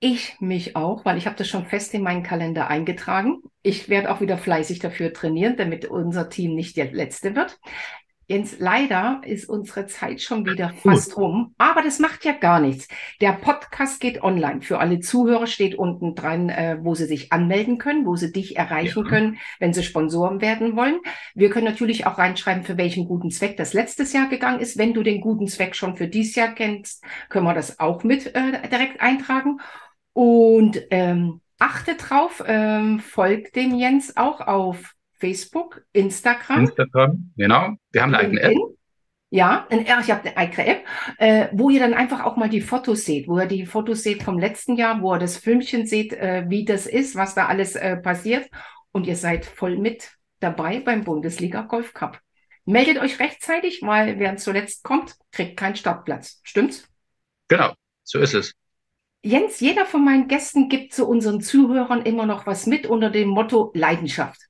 Ich 0.00 0.38
mich 0.40 0.76
auch, 0.76 1.04
weil 1.04 1.16
ich 1.16 1.26
habe 1.26 1.36
das 1.36 1.48
schon 1.48 1.64
fest 1.64 1.94
in 1.94 2.02
meinen 2.02 2.22
Kalender 2.22 2.68
eingetragen. 2.68 3.42
Ich 3.62 3.88
werde 3.88 4.10
auch 4.10 4.20
wieder 4.20 4.36
fleißig 4.36 4.78
dafür 4.78 5.12
trainieren, 5.12 5.56
damit 5.56 5.86
unser 5.86 6.28
Team 6.28 6.54
nicht 6.54 6.76
der 6.76 6.92
letzte 6.92 7.34
wird. 7.34 7.58
Jens, 8.28 8.56
leider 8.58 9.20
ist 9.24 9.48
unsere 9.48 9.86
Zeit 9.86 10.20
schon 10.20 10.44
wieder 10.44 10.70
fast 10.82 11.16
rum, 11.16 11.54
aber 11.58 11.82
das 11.82 12.00
macht 12.00 12.24
ja 12.24 12.32
gar 12.32 12.58
nichts. 12.58 12.88
Der 13.20 13.30
Podcast 13.30 14.00
geht 14.00 14.20
online. 14.20 14.62
Für 14.62 14.80
alle 14.80 14.98
Zuhörer 14.98 15.46
steht 15.46 15.76
unten 15.76 16.16
dran, 16.16 16.48
äh, 16.48 16.78
wo 16.80 16.96
sie 16.96 17.04
sich 17.04 17.32
anmelden 17.32 17.78
können, 17.78 18.04
wo 18.04 18.16
sie 18.16 18.32
dich 18.32 18.56
erreichen 18.56 19.04
ja. 19.04 19.08
können, 19.08 19.38
wenn 19.60 19.72
sie 19.72 19.84
Sponsoren 19.84 20.40
werden 20.40 20.74
wollen. 20.74 20.98
Wir 21.36 21.50
können 21.50 21.66
natürlich 21.66 22.04
auch 22.06 22.18
reinschreiben, 22.18 22.64
für 22.64 22.76
welchen 22.76 23.06
guten 23.06 23.30
Zweck 23.30 23.56
das 23.58 23.74
letztes 23.74 24.12
Jahr 24.12 24.28
gegangen 24.28 24.58
ist. 24.58 24.76
Wenn 24.76 24.92
du 24.92 25.04
den 25.04 25.20
guten 25.20 25.46
Zweck 25.46 25.76
schon 25.76 25.94
für 25.94 26.08
dieses 26.08 26.34
Jahr 26.34 26.52
kennst, 26.52 27.04
können 27.28 27.46
wir 27.46 27.54
das 27.54 27.78
auch 27.78 28.02
mit 28.02 28.34
äh, 28.34 28.68
direkt 28.68 29.00
eintragen. 29.00 29.60
Und 30.12 30.82
ähm, 30.90 31.42
achte 31.60 31.94
drauf, 31.94 32.42
ähm, 32.44 32.98
folgt 32.98 33.54
dem 33.54 33.76
Jens 33.76 34.16
auch 34.16 34.40
auf 34.40 34.95
Facebook, 35.18 35.84
Instagram. 35.92 36.60
Instagram, 36.60 37.32
genau. 37.36 37.74
Wir 37.90 38.02
haben 38.02 38.14
eine 38.14 38.18
eigene 38.18 38.40
App. 38.42 38.56
Ja, 39.30 39.66
ich 39.70 40.10
habe 40.10 40.22
eine 40.22 40.36
eigene 40.36 40.66
App, 40.66 40.86
äh, 41.18 41.48
wo 41.52 41.68
ihr 41.68 41.80
dann 41.80 41.94
einfach 41.94 42.24
auch 42.24 42.36
mal 42.36 42.48
die 42.48 42.60
Fotos 42.60 43.04
seht, 43.04 43.26
wo 43.26 43.38
ihr 43.38 43.46
die 43.46 43.66
Fotos 43.66 44.02
seht 44.02 44.22
vom 44.22 44.38
letzten 44.38 44.76
Jahr, 44.76 45.02
wo 45.02 45.14
ihr 45.14 45.18
das 45.18 45.36
Filmchen 45.36 45.86
seht, 45.86 46.12
äh, 46.12 46.44
wie 46.48 46.64
das 46.64 46.86
ist, 46.86 47.16
was 47.16 47.34
da 47.34 47.46
alles 47.46 47.74
äh, 47.74 47.96
passiert. 47.96 48.48
Und 48.92 49.06
ihr 49.06 49.16
seid 49.16 49.44
voll 49.44 49.78
mit 49.78 50.12
dabei 50.40 50.80
beim 50.80 51.04
Bundesliga 51.04 51.62
Golf 51.62 51.92
Cup. 51.92 52.20
Meldet 52.64 52.98
euch 52.98 53.18
rechtzeitig, 53.18 53.82
weil 53.82 54.18
wer 54.18 54.36
zuletzt 54.36 54.84
kommt, 54.84 55.16
kriegt 55.32 55.56
keinen 55.56 55.76
Startplatz. 55.76 56.40
Stimmt's? 56.42 56.88
Genau, 57.48 57.74
so 58.04 58.20
ist 58.20 58.34
es. 58.34 58.54
Jens, 59.22 59.58
jeder 59.60 59.86
von 59.86 60.04
meinen 60.04 60.28
Gästen 60.28 60.68
gibt 60.68 60.92
zu 60.92 61.06
unseren 61.06 61.40
Zuhörern 61.40 62.02
immer 62.02 62.26
noch 62.26 62.46
was 62.46 62.66
mit 62.66 62.86
unter 62.86 63.10
dem 63.10 63.28
Motto 63.28 63.72
Leidenschaft. 63.74 64.45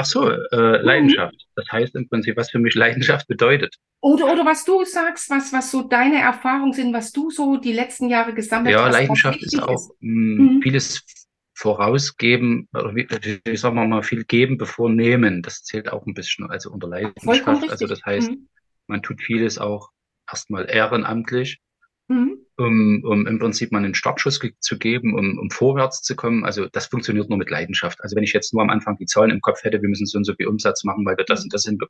Ach 0.00 0.06
so, 0.06 0.30
äh, 0.30 0.80
Leidenschaft. 0.80 1.34
Mhm. 1.34 1.52
Das 1.56 1.66
heißt 1.70 1.94
im 1.94 2.08
Prinzip, 2.08 2.34
was 2.38 2.50
für 2.50 2.58
mich 2.58 2.74
Leidenschaft 2.74 3.28
bedeutet. 3.28 3.76
Oder, 4.00 4.32
oder 4.32 4.46
was 4.46 4.64
du 4.64 4.82
sagst, 4.86 5.28
was, 5.28 5.52
was 5.52 5.70
so 5.70 5.82
deine 5.82 6.22
Erfahrungen 6.22 6.72
sind, 6.72 6.94
was 6.94 7.12
du 7.12 7.30
so 7.30 7.58
die 7.58 7.74
letzten 7.74 8.08
Jahre 8.08 8.32
gesammelt 8.32 8.74
ja, 8.74 8.86
hast. 8.86 8.94
Ja, 8.94 9.00
Leidenschaft 9.00 9.42
ist 9.42 9.62
auch 9.62 9.74
ist. 9.74 9.90
Mh, 10.00 10.42
mhm. 10.42 10.62
vieles 10.62 11.04
vorausgeben, 11.52 12.66
oder 12.72 12.94
wie, 12.94 13.06
wie 13.44 13.56
sagen 13.58 13.74
wir 13.74 13.86
mal, 13.86 14.02
viel 14.02 14.24
geben, 14.24 14.56
bevor 14.56 14.88
nehmen. 14.88 15.42
Das 15.42 15.64
zählt 15.64 15.92
auch 15.92 16.06
ein 16.06 16.14
bisschen, 16.14 16.48
also 16.48 16.70
unter 16.70 16.88
Leidenschaft. 16.88 17.70
Also 17.70 17.86
das 17.86 18.02
heißt, 18.02 18.30
mhm. 18.30 18.48
man 18.86 19.02
tut 19.02 19.20
vieles 19.20 19.58
auch 19.58 19.90
erstmal 20.26 20.70
ehrenamtlich 20.70 21.60
mhm. 22.10 22.38
um, 22.56 23.04
um 23.04 23.26
im 23.26 23.38
Prinzip 23.38 23.72
mal 23.72 23.78
einen 23.78 23.94
Startschuss 23.94 24.40
zu 24.58 24.78
geben, 24.78 25.14
um, 25.14 25.38
um 25.38 25.50
vorwärts 25.50 26.02
zu 26.02 26.16
kommen. 26.16 26.44
Also 26.44 26.66
das 26.66 26.86
funktioniert 26.86 27.30
nur 27.30 27.38
mit 27.38 27.50
Leidenschaft. 27.50 28.02
Also 28.02 28.16
wenn 28.16 28.24
ich 28.24 28.32
jetzt 28.32 28.52
nur 28.52 28.62
am 28.62 28.70
Anfang 28.70 28.96
die 28.98 29.06
Zahlen 29.06 29.30
im 29.30 29.40
Kopf 29.40 29.62
hätte, 29.64 29.80
wir 29.80 29.88
müssen 29.88 30.06
so 30.06 30.18
und 30.18 30.24
so 30.24 30.34
viel 30.34 30.48
Umsatz 30.48 30.84
machen, 30.84 31.06
weil 31.06 31.16
wir 31.16 31.24
das 31.24 31.40
mhm. 31.40 31.44
und 31.44 31.54
das 31.54 31.62
sind, 31.62 31.82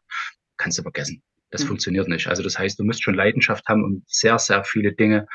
kannst 0.57 0.79
du 0.79 0.83
vergessen. 0.83 1.23
Das 1.51 1.65
mhm. 1.65 1.69
funktioniert 1.69 2.09
nicht. 2.09 2.29
Also 2.29 2.43
das 2.43 2.59
heißt, 2.59 2.79
du 2.79 2.85
musst 2.85 3.03
schon 3.03 3.15
Leidenschaft 3.15 3.67
haben, 3.67 3.83
um 3.83 4.05
sehr, 4.07 4.39
sehr 4.39 4.63
viele 4.65 4.93
Dinge 4.93 5.27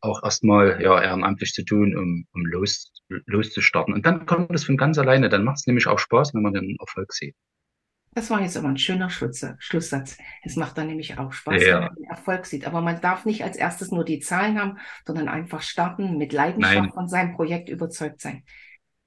auch 0.00 0.22
erstmal 0.22 0.82
ja, 0.82 1.02
ehrenamtlich 1.02 1.52
zu 1.54 1.64
tun, 1.64 1.96
um, 1.96 2.26
um 2.34 2.46
los, 2.46 2.92
loszustarten. 3.08 3.94
Und 3.94 4.04
dann 4.04 4.26
kommt 4.26 4.54
es 4.54 4.64
von 4.64 4.76
ganz 4.76 4.98
alleine. 4.98 5.30
Dann 5.30 5.44
macht 5.44 5.56
es 5.56 5.66
nämlich 5.66 5.86
auch 5.86 5.98
Spaß, 5.98 6.34
wenn 6.34 6.42
man 6.42 6.52
den 6.52 6.76
Erfolg 6.78 7.12
sieht. 7.12 7.34
Das 8.14 8.30
war 8.30 8.40
jetzt 8.40 8.56
aber 8.56 8.68
ein 8.68 8.78
schöner 8.78 9.10
Schlusssatz. 9.10 10.16
Es 10.42 10.56
macht 10.56 10.78
dann 10.78 10.86
nämlich 10.86 11.18
auch 11.18 11.32
Spaß, 11.32 11.62
ja. 11.62 11.74
wenn 11.74 11.84
man 11.84 11.94
den 11.96 12.04
Erfolg 12.04 12.46
sieht. 12.46 12.66
Aber 12.66 12.80
man 12.80 13.00
darf 13.00 13.24
nicht 13.24 13.42
als 13.42 13.56
erstes 13.56 13.90
nur 13.90 14.04
die 14.04 14.20
Zahlen 14.20 14.60
haben, 14.60 14.78
sondern 15.04 15.28
einfach 15.28 15.62
starten, 15.62 16.16
mit 16.16 16.32
Leidenschaft 16.32 16.76
Nein. 16.76 16.92
von 16.92 17.08
seinem 17.08 17.34
Projekt 17.34 17.68
überzeugt 17.68 18.20
sein. 18.20 18.44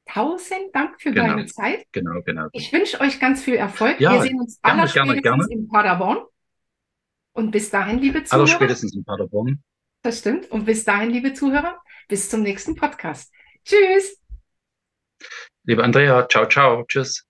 Tausend 0.06 0.74
Dank 0.74 1.02
für 1.02 1.12
genau. 1.12 1.28
deine 1.28 1.46
Zeit. 1.46 1.86
Genau, 1.91 2.22
genau. 2.24 2.48
Ich 2.52 2.72
wünsche 2.72 3.00
euch 3.02 3.20
ganz 3.20 3.43
viel 3.43 3.56
Erfolg. 3.56 4.00
Ja, 4.00 4.13
Wir 4.13 4.22
sehen 4.22 4.39
uns 4.39 4.62
gerne, 4.62 4.82
aller 4.82 4.88
spätestens 4.88 5.24
gerne, 5.24 5.39
gerne. 5.39 5.54
in 5.54 5.67
Paderborn. 5.67 6.26
Und 7.34 7.52
bis 7.52 7.70
dahin, 7.70 8.00
liebe 8.00 8.24
Zuhörer. 8.24 8.43
Aller 8.43 8.52
spätestens 8.52 8.96
in 8.96 9.06
Paderborn. 9.06 9.63
Das 10.02 10.20
stimmt. 10.20 10.50
Und 10.52 10.65
bis 10.65 10.84
dahin, 10.84 11.12
liebe 11.12 11.34
Zuhörer, 11.34 11.78
bis 12.08 12.30
zum 12.30 12.41
nächsten 12.41 12.76
Podcast. 12.76 13.34
Tschüss. 13.63 14.22
Liebe 15.63 15.84
Andrea, 15.84 16.28
ciao, 16.28 16.48
ciao. 16.48 16.84
Tschüss. 16.88 17.26